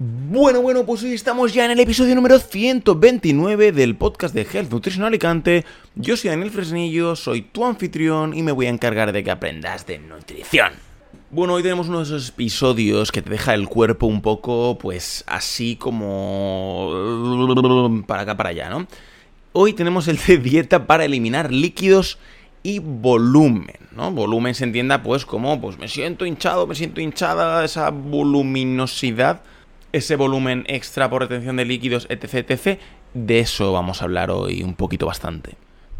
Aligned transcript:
Bueno, 0.00 0.62
bueno, 0.62 0.86
pues 0.86 1.02
hoy 1.02 1.12
estamos 1.12 1.52
ya 1.52 1.64
en 1.64 1.72
el 1.72 1.80
episodio 1.80 2.14
número 2.14 2.38
129 2.38 3.72
del 3.72 3.96
podcast 3.96 4.32
de 4.32 4.42
Health 4.42 4.70
Nutrition 4.70 5.04
Alicante. 5.04 5.64
Yo 5.96 6.16
soy 6.16 6.30
Daniel 6.30 6.52
Fresnillo, 6.52 7.16
soy 7.16 7.42
tu 7.42 7.64
anfitrión 7.64 8.32
y 8.32 8.44
me 8.44 8.52
voy 8.52 8.66
a 8.66 8.68
encargar 8.68 9.10
de 9.10 9.24
que 9.24 9.32
aprendas 9.32 9.88
de 9.88 9.98
nutrición. 9.98 10.74
Bueno, 11.32 11.54
hoy 11.54 11.64
tenemos 11.64 11.88
uno 11.88 11.98
de 11.98 12.04
esos 12.04 12.28
episodios 12.28 13.10
que 13.10 13.22
te 13.22 13.30
deja 13.30 13.54
el 13.54 13.68
cuerpo 13.68 14.06
un 14.06 14.22
poco, 14.22 14.78
pues 14.78 15.24
así 15.26 15.74
como... 15.74 16.92
para 18.06 18.22
acá, 18.22 18.36
para 18.36 18.50
allá, 18.50 18.70
¿no? 18.70 18.86
Hoy 19.52 19.72
tenemos 19.72 20.06
el 20.06 20.20
de 20.24 20.38
dieta 20.38 20.86
para 20.86 21.06
eliminar 21.06 21.52
líquidos 21.52 22.20
y 22.62 22.78
volumen, 22.78 23.78
¿no? 23.96 24.12
Volumen 24.12 24.54
se 24.54 24.62
entienda 24.62 25.02
pues 25.02 25.26
como, 25.26 25.60
pues 25.60 25.76
me 25.76 25.88
siento 25.88 26.24
hinchado, 26.24 26.68
me 26.68 26.76
siento 26.76 27.00
hinchada, 27.00 27.64
esa 27.64 27.90
voluminosidad 27.90 29.42
ese 29.92 30.16
volumen 30.16 30.64
extra 30.68 31.08
por 31.08 31.22
retención 31.22 31.56
de 31.56 31.64
líquidos, 31.64 32.06
etc, 32.10 32.50
etc. 32.50 32.80
De 33.14 33.40
eso 33.40 33.72
vamos 33.72 34.02
a 34.02 34.04
hablar 34.04 34.30
hoy 34.30 34.62
un 34.62 34.74
poquito 34.74 35.06
bastante. 35.06 35.56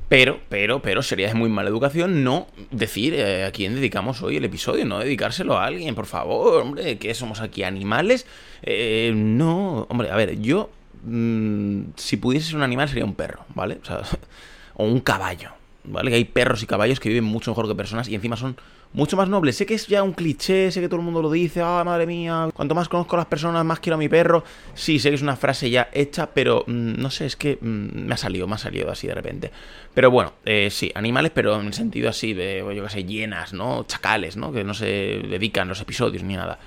Pero, 0.08 0.40
pero, 0.48 0.80
pero 0.80 1.02
sería 1.02 1.28
de 1.28 1.34
muy 1.34 1.50
mala 1.50 1.68
educación 1.68 2.24
no 2.24 2.46
decir 2.70 3.12
eh, 3.14 3.44
a 3.44 3.52
quién 3.52 3.74
dedicamos 3.74 4.22
hoy 4.22 4.36
el 4.36 4.44
episodio, 4.44 4.86
no 4.86 5.00
dedicárselo 5.00 5.58
a 5.58 5.66
alguien, 5.66 5.94
por 5.94 6.06
favor, 6.06 6.62
hombre, 6.62 6.96
que 6.96 7.12
somos 7.14 7.40
aquí 7.40 7.62
animales. 7.62 8.26
Eh, 8.62 9.12
no, 9.14 9.86
hombre, 9.90 10.10
a 10.10 10.16
ver, 10.16 10.40
yo, 10.40 10.70
mm, 11.04 11.90
si 11.96 12.16
pudiese 12.16 12.48
ser 12.48 12.56
un 12.56 12.62
animal 12.62 12.88
sería 12.88 13.04
un 13.04 13.14
perro, 13.14 13.44
¿vale? 13.54 13.78
O, 13.82 13.84
sea, 13.84 14.00
o 14.74 14.84
un 14.84 15.00
caballo, 15.00 15.50
¿vale? 15.84 16.10
Que 16.10 16.16
hay 16.16 16.24
perros 16.24 16.62
y 16.62 16.66
caballos 16.66 17.00
que 17.00 17.10
viven 17.10 17.24
mucho 17.24 17.50
mejor 17.50 17.68
que 17.68 17.74
personas 17.74 18.08
y 18.08 18.14
encima 18.14 18.36
son 18.36 18.56
mucho 18.92 19.16
más 19.16 19.28
nobles. 19.28 19.56
Sé 19.56 19.66
que 19.66 19.74
es 19.74 19.86
ya 19.86 20.02
un 20.02 20.12
cliché, 20.12 20.70
sé 20.70 20.80
que 20.80 20.88
todo 20.88 21.00
el 21.00 21.04
mundo 21.04 21.22
lo 21.22 21.30
dice, 21.30 21.60
ah, 21.62 21.82
madre 21.84 22.06
mía, 22.06 22.48
cuanto 22.54 22.74
más 22.74 22.88
conozco 22.88 23.16
a 23.16 23.18
las 23.18 23.26
personas, 23.26 23.64
más 23.64 23.80
quiero 23.80 23.96
a 23.96 23.98
mi 23.98 24.08
perro. 24.08 24.44
Sí, 24.74 24.98
sé 24.98 25.10
que 25.10 25.16
es 25.16 25.22
una 25.22 25.36
frase 25.36 25.70
ya 25.70 25.88
hecha, 25.92 26.30
pero 26.32 26.64
mm, 26.66 27.00
no 27.00 27.10
sé, 27.10 27.26
es 27.26 27.36
que 27.36 27.58
mm, 27.60 28.06
me 28.06 28.14
ha 28.14 28.16
salido, 28.16 28.46
me 28.46 28.54
ha 28.54 28.58
salido 28.58 28.90
así 28.90 29.06
de 29.06 29.14
repente. 29.14 29.50
Pero 29.94 30.10
bueno, 30.10 30.34
eh, 30.44 30.68
sí, 30.70 30.90
animales, 30.94 31.32
pero 31.34 31.60
en 31.60 31.66
el 31.66 31.74
sentido 31.74 32.08
así 32.08 32.34
de, 32.34 32.64
yo 32.74 32.82
qué 32.84 32.90
sé, 32.90 33.04
llenas, 33.04 33.52
¿no? 33.52 33.84
Chacales, 33.86 34.36
¿no? 34.36 34.52
Que 34.52 34.64
no 34.64 34.74
se 34.74 34.86
dedican 34.86 35.68
los 35.68 35.80
episodios 35.80 36.22
ni 36.22 36.36
nada. 36.36 36.58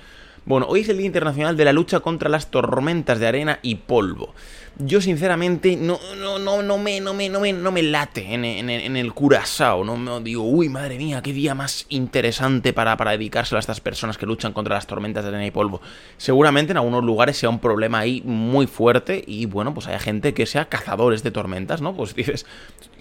Bueno, 0.44 0.66
hoy 0.68 0.80
es 0.80 0.88
el 0.88 0.96
Día 0.96 1.06
Internacional 1.06 1.56
de 1.56 1.64
la 1.64 1.72
Lucha 1.72 2.00
contra 2.00 2.28
las 2.28 2.50
Tormentas 2.50 3.20
de 3.20 3.28
Arena 3.28 3.60
y 3.62 3.76
Polvo 3.76 4.34
yo 4.78 5.00
sinceramente 5.00 5.76
no, 5.76 5.98
no, 6.18 6.38
no, 6.38 6.62
no, 6.62 6.78
me, 6.78 7.00
no, 7.00 7.12
me, 7.12 7.28
no, 7.28 7.40
me, 7.40 7.52
no 7.52 7.70
me 7.70 7.82
late 7.82 8.32
en, 8.32 8.96
el 8.96 9.12
curazao, 9.12 9.84
no 9.84 9.96
me 9.96 10.20
digo, 10.20 10.44
uy, 10.44 10.68
madre 10.68 10.96
mía, 10.96 11.22
qué 11.22 11.32
día 11.32 11.54
más 11.54 11.86
interesante 11.88 12.72
para, 12.72 12.96
para 12.96 13.12
dedicárselo 13.12 13.58
a 13.58 13.60
estas 13.60 13.80
personas 13.80 14.16
que 14.16 14.26
luchan 14.26 14.52
contra 14.52 14.74
las 14.74 14.86
tormentas 14.86 15.24
de 15.24 15.28
arena 15.28 15.46
y 15.46 15.50
polvo. 15.50 15.80
Seguramente 16.16 16.72
en 16.72 16.78
algunos 16.78 17.04
lugares 17.04 17.36
sea 17.36 17.50
un 17.50 17.58
problema 17.58 17.98
ahí 17.98 18.22
muy 18.24 18.66
fuerte 18.66 19.22
y 19.26 19.46
bueno, 19.46 19.74
pues 19.74 19.86
hay 19.86 19.98
gente 19.98 20.32
que 20.34 20.46
sea 20.46 20.66
cazadores 20.66 21.22
de 21.22 21.30
tormentas, 21.30 21.80
¿no? 21.80 21.94
Pues 21.94 22.14
dices, 22.14 22.46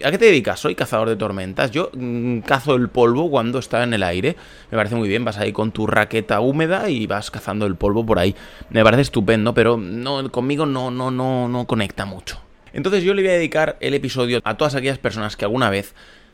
¿a 0.03 0.11
qué 0.11 0.17
te 0.17 0.25
dedicas? 0.25 0.59
Soy 0.59 0.75
cazador 0.75 1.09
de 1.09 1.15
tormentas, 1.15 1.71
yo 1.71 1.89
mm, 1.93 2.39
cazo 2.39 2.75
el 2.75 2.89
polvo 2.89 3.29
cuando 3.29 3.59
está 3.59 3.83
en 3.83 3.93
el 3.93 4.03
aire, 4.03 4.35
me 4.71 4.77
parece 4.77 4.95
muy 4.95 5.07
bien, 5.07 5.23
vas 5.23 5.37
ahí 5.37 5.53
con 5.53 5.71
tu 5.71 5.87
raqueta 5.87 6.41
húmeda 6.41 6.89
y 6.89 7.07
vas 7.07 7.31
cazando 7.31 7.65
el 7.65 7.75
polvo 7.75 8.05
por 8.05 8.19
ahí, 8.19 8.35
me 8.69 8.83
parece 8.83 9.03
estupendo, 9.03 9.53
pero 9.53 9.77
no, 9.77 10.29
conmigo 10.31 10.65
no, 10.65 10.91
no, 10.91 11.11
no, 11.11 11.47
no 11.47 11.60
conecta 11.65 12.05
mucho. 12.05 12.39
Entonces 12.73 13.03
yo 13.03 13.13
le 13.13 13.21
voy 13.21 13.31
a 13.31 13.35
dedicar 13.35 13.77
el 13.81 13.93
episodio 13.93 14.39
a 14.43 14.57
todas 14.57 14.75
aquellas 14.75 14.97
personas 14.97 15.35
que 15.35 15.45
alguna 15.45 15.69
vez 15.69 15.93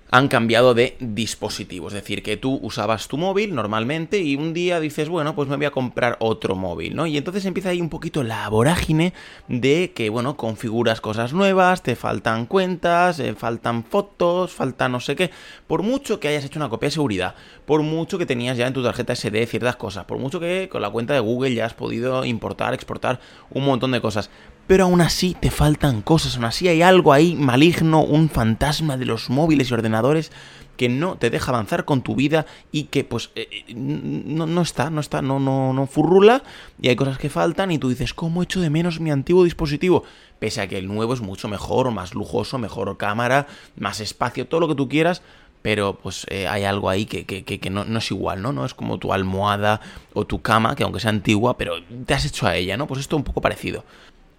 han 0.10 0.28
cambiado 0.28 0.74
de 0.74 0.96
dispositivo. 1.00 1.88
Es 1.88 1.94
decir, 1.94 2.24
que 2.24 2.38
tú 2.38 2.60
usabas 2.62 3.08
tu 3.08 3.18
móvil 3.18 3.54
normalmente 3.54 4.20
y 4.20 4.36
un 4.36 4.54
día 4.54 4.80
dices, 4.80 5.10
bueno, 5.10 5.36
pues 5.36 5.50
me 5.50 5.58
voy 5.58 5.66
a 5.66 5.72
comprar 5.72 6.16
otro 6.20 6.56
móvil, 6.56 6.96
¿no? 6.96 7.08
Y 7.08 7.18
entonces 7.18 7.46
empieza 7.46 7.70
ahí 7.70 7.82
un 7.82 7.90
poquito 7.90 8.24
la 8.24 8.48
vorágine 8.50 9.14
de 9.48 9.92
que, 9.94 10.10
bueno, 10.10 10.38
configuras 10.38 11.02
cosas 11.02 11.34
nuevas, 11.34 11.84
te 11.84 11.96
faltan 11.96 12.46
cuentas, 12.46 13.20
eh, 13.20 13.34
faltan 13.36 13.84
fotos, 13.84 14.54
falta 14.54 14.88
no 14.88 15.00
sé 15.00 15.16
qué. 15.16 15.30
Por 15.68 15.84
mucho 15.84 16.20
que 16.20 16.30
hayas 16.30 16.46
hecho 16.46 16.60
una 16.60 16.70
copia 16.70 16.88
de 16.88 16.92
seguridad, 16.92 17.36
por 17.66 17.82
mucho 17.82 18.18
que 18.18 18.26
tenías 18.26 18.58
ya 18.58 18.68
en 18.68 18.74
tu 18.74 18.84
tarjeta 18.84 19.14
SD 19.14 19.46
ciertas 19.46 19.76
cosas, 19.76 20.06
por 20.06 20.20
mucho 20.20 20.40
que 20.40 20.70
con 20.70 20.82
la 20.82 20.90
cuenta 20.90 21.14
de 21.14 21.20
Google 21.20 21.54
ya 21.54 21.66
has 21.66 21.74
podido 21.74 22.24
importar, 22.24 22.74
exportar 22.74 23.20
un 23.50 23.66
montón 23.66 23.92
de 23.92 24.00
cosas 24.00 24.30
pero 24.68 24.84
aún 24.84 25.02
así 25.02 25.36
te 25.40 25.50
faltan 25.50 26.02
cosas, 26.02 26.36
aún 26.36 26.46
así 26.46 26.68
hay 26.68 26.82
algo 26.82 27.14
ahí 27.14 27.36
maligno, 27.36 28.04
un 28.04 28.30
fantasma 28.30 28.98
de 28.98 29.06
los 29.06 29.30
móviles 29.30 29.72
y 29.72 29.74
ordenadores 29.74 30.32
que 30.78 30.90
no 30.90 31.18
te 31.18 31.30
deja 31.30 31.52
avanzar 31.52 31.86
con 31.86 32.04
tu 32.04 32.16
vida 32.16 32.46
y 32.72 32.84
que 32.84 33.04
pues 33.04 33.32
eh, 33.36 33.48
eh, 33.52 33.74
no, 33.74 34.62
está, 34.62 34.90
no 34.90 35.02
está, 35.02 35.22
no, 35.22 35.40
no, 35.40 35.74
no 35.74 35.88
furrula 35.88 36.44
y 36.82 36.90
hay 36.90 36.96
cosas 36.96 37.18
que 37.18 37.30
faltan 37.30 37.72
y 37.72 37.80
tú 37.80 37.90
dices, 37.90 38.14
¿cómo 38.14 38.44
echo 38.44 38.62
de 38.62 38.70
menos 38.70 39.00
mi 39.00 39.10
antiguo 39.10 39.44
dispositivo? 39.44 40.04
Pese 40.40 40.62
a 40.62 40.68
que 40.68 40.78
el 40.78 40.88
nuevo 40.88 41.14
es 41.14 41.22
mucho 41.22 41.48
mejor, 41.48 41.90
más 41.92 42.14
lujoso, 42.14 42.60
mejor 42.60 42.96
cámara, 42.98 43.48
más 43.76 44.00
espacio, 44.00 44.48
todo 44.48 44.62
lo 44.62 44.68
que 44.68 44.76
tú 44.76 44.88
quieras, 44.88 45.24
pero 45.64 45.98
pues 45.98 46.28
eh, 46.30 46.48
hay 46.48 46.64
algo 46.64 46.90
ahí 46.90 47.06
que, 47.06 47.26
que, 47.26 47.44
que, 47.44 47.70
no, 47.70 47.84
no, 47.84 47.98
es 47.98 48.12
igual, 48.12 48.42
¿no? 48.42 48.54
No 48.54 48.64
es 48.64 48.76
como 48.76 49.00
tu 49.00 49.12
almohada 49.12 49.82
o 50.14 50.26
tu 50.26 50.42
cama, 50.42 50.76
que 50.76 50.84
aunque 50.84 51.00
sea 51.00 51.10
antigua, 51.10 51.58
pero 51.58 51.74
te 52.06 52.14
has 52.14 52.26
hecho 52.26 52.46
a 52.46 52.56
ella, 52.56 52.78
¿no? 52.78 52.86
Pues 52.86 53.02
esto 53.02 53.16
es 53.16 53.18
un 53.18 53.24
poco 53.24 53.42
parecido. 53.42 53.84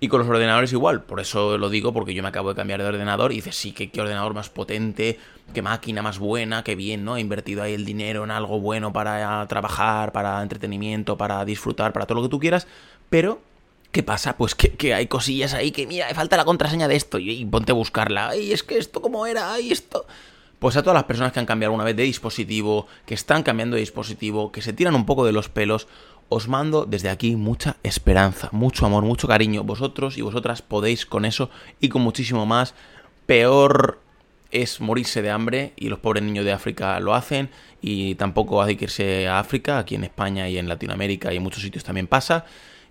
Y 0.01 0.09
con 0.09 0.21
los 0.21 0.29
ordenadores 0.29 0.73
igual, 0.73 1.03
por 1.03 1.19
eso 1.19 1.59
lo 1.59 1.71
digo, 1.71 1.93
porque 1.93 2.15
yo 2.15 2.23
me 2.23 2.29
acabo 2.29 2.51
de 2.51 2.55
cambiar 2.55 2.81
de 2.81 2.87
ordenador 2.87 3.33
y 3.33 3.37
dices, 3.37 3.57
sí, 3.57 3.73
que 3.73 3.91
qué 3.91 4.01
ordenador 4.01 4.33
más 4.33 4.49
potente, 4.49 5.19
qué 5.53 5.61
máquina 5.61 6.03
más 6.03 6.21
buena, 6.21 6.63
qué 6.63 6.77
bien, 6.77 7.05
¿no? 7.05 7.17
He 7.17 7.21
invertido 7.21 7.65
ahí 7.65 7.75
el 7.75 7.85
dinero 7.85 8.23
en 8.23 8.31
algo 8.31 8.61
bueno 8.61 8.93
para 8.93 9.45
trabajar, 9.49 10.13
para 10.13 10.41
entretenimiento, 10.41 11.17
para 11.17 11.45
disfrutar, 11.45 11.93
para 11.93 12.07
todo 12.07 12.19
lo 12.19 12.23
que 12.23 12.31
tú 12.31 12.39
quieras, 12.39 12.69
pero 13.11 13.41
¿Qué 13.91 14.03
pasa? 14.03 14.37
Pues 14.37 14.55
que, 14.55 14.93
hay 14.93 15.07
cosillas 15.07 15.55
ahí 15.55 15.71
que, 15.71 15.87
mira, 15.87 16.13
falta 16.15 16.37
la 16.37 16.45
contraseña 16.45 16.89
de 16.89 16.97
esto 16.97 17.19
y, 17.19 17.45
ponte 17.47 17.73
a 17.73 17.75
buscarla. 17.75 18.29
Ay, 18.29 18.53
es 18.53 18.63
que 18.63 18.77
esto 18.77 19.01
cómo 19.01 19.27
era, 19.27 19.53
ay, 19.53 19.73
esto... 19.73 20.07
Pues 20.59 20.77
a 20.77 20.83
todas 20.83 20.95
las 20.95 21.05
personas 21.05 21.33
que 21.33 21.39
han 21.39 21.47
cambiado 21.47 21.71
alguna 21.71 21.85
vez 21.85 21.95
de 21.95 22.03
dispositivo, 22.03 22.89
que 23.07 23.15
están 23.15 23.45
cambiando 23.45 23.77
de 23.77 23.81
dispositivo, 23.81 24.51
que 24.51 24.61
se 24.61 24.73
tiran 24.73 24.97
un 24.97 25.07
poco 25.07 25.25
de 25.25 25.31
los 25.31 25.49
pelos, 25.49 25.87
os 26.29 26.49
mando 26.49 26.85
desde 26.85 27.09
aquí 27.09 27.37
mucha 27.37 27.77
esperanza, 27.83 28.49
mucho 28.53 28.87
amor, 28.87 29.05
mucho 29.05 29.29
cariño. 29.29 29.65
Vosotros 29.65 30.19
y 30.19 30.23
vosotras 30.23 30.63
podéis 30.63 31.07
con 31.07 31.25
eso 31.25 31.51
y 31.81 31.89
con 31.89 32.03
muchísimo 32.03 32.47
más. 32.47 32.75
Peor 33.27 34.01
es 34.51 34.81
morirse 34.81 35.23
de 35.23 35.31
hambre 35.31 35.73
y 35.77 35.89
los 35.89 35.99
pobres 35.99 36.23
niños 36.23 36.45
de 36.45 36.53
África 36.53 36.99
lo 37.01 37.15
hacen 37.15 37.51
y 37.83 38.15
tampoco 38.15 38.63
hay 38.63 38.77
que 38.77 38.87
irse 38.87 39.29
a 39.29 39.39
África, 39.39 39.79
aquí 39.79 39.95
en 39.95 40.05
España 40.05 40.49
y 40.49 40.59
en 40.59 40.69
Latinoamérica 40.69 41.33
y 41.33 41.37
en 41.37 41.43
muchos 41.43 41.63
sitios 41.63 41.85
también 41.85 42.07
pasa. 42.07 42.45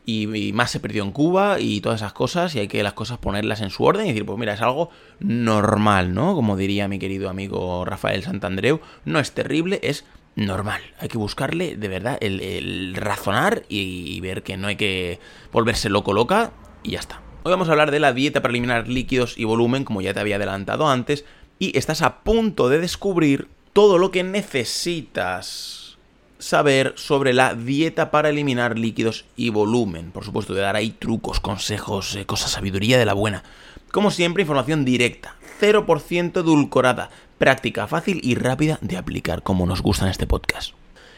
Y, 0.09 0.53
más 0.53 0.71
se 0.71 0.79
perdió 0.79 1.03
en 1.03 1.11
Cuba 1.11 1.59
y 1.59 1.81
todas 1.81 1.99
esas 1.99 2.13
cosas 2.13 2.55
y 2.55 2.59
hay 2.59 2.69
que 2.69 2.81
las 2.81 2.93
cosas 2.93 3.17
ponerlas 3.17 3.59
en 3.59 3.69
su 3.69 3.83
orden 3.83 4.05
y 4.05 4.09
decir, 4.09 4.25
pues 4.25 4.39
mira, 4.39 4.53
es 4.53 4.61
algo 4.61 4.89
normal, 5.19 6.13
¿no? 6.13 6.33
Como 6.33 6.55
diría 6.55 6.87
mi 6.87 6.97
querido 6.97 7.29
amigo 7.29 7.83
Rafael 7.83 8.23
Santandreu, 8.23 8.79
no 9.03 9.19
es 9.19 9.33
terrible, 9.33 9.81
es 9.83 10.05
normal. 10.37 10.81
Hay 10.99 11.09
que 11.09 11.17
buscarle 11.17 11.75
de 11.75 11.87
verdad 11.89 12.17
el, 12.21 12.95
razonar 12.95 13.63
y, 13.67 14.19
ver 14.21 14.43
que 14.43 14.55
no 14.55 14.67
hay 14.67 14.77
que 14.77 15.19
volverse 15.51 15.89
loco 15.89 16.13
loca 16.13 16.51
y 16.83 16.91
ya 16.91 16.99
está. 16.99 17.21
Hoy 17.43 17.51
vamos 17.51 17.67
a 17.67 17.71
hablar 17.71 17.91
de 17.91 17.99
la 17.99 18.13
dieta 18.13 18.41
para 18.41 18.51
eliminar 18.51 18.87
líquidos 18.87 19.37
y 19.37 19.43
volumen, 19.43 19.83
como 19.83 20.01
ya 20.01 20.13
te 20.13 20.19
había 20.19 20.35
adelantado 20.35 20.87
antes, 20.87 21.25
y 21.59 21.77
estás 21.77 22.01
a 22.01 22.19
punto 22.19 22.69
de 22.69 22.79
descubrir 22.79 23.47
todo 23.73 23.97
lo 23.97 24.11
que 24.11 24.23
necesitas 24.23 25.97
saber 26.39 26.93
sobre 26.97 27.33
la 27.33 27.55
dieta 27.55 28.11
para 28.11 28.29
eliminar 28.29 28.77
líquidos 28.77 29.25
y 29.35 29.49
volumen. 29.49 30.11
Por 30.11 30.23
supuesto, 30.23 30.53
te 30.53 30.59
dar 30.59 30.75
ahí 30.75 30.91
trucos, 30.91 31.39
consejos, 31.39 32.15
eh, 32.15 32.25
cosas, 32.25 32.51
sabiduría 32.51 32.99
de 32.99 33.05
la 33.05 33.13
buena. 33.13 33.43
Como 33.91 34.11
siempre, 34.11 34.43
información 34.43 34.85
directa, 34.85 35.35
0% 35.59 36.41
edulcorada, 36.41 37.09
práctica 37.37 37.87
fácil 37.87 38.19
y 38.23 38.35
rápida 38.35 38.77
de 38.81 38.97
aplicar 38.97 39.43
como 39.43 39.65
nos 39.65 39.81
gusta 39.81 40.05
en 40.05 40.11
este 40.11 40.27
podcast. 40.27 40.73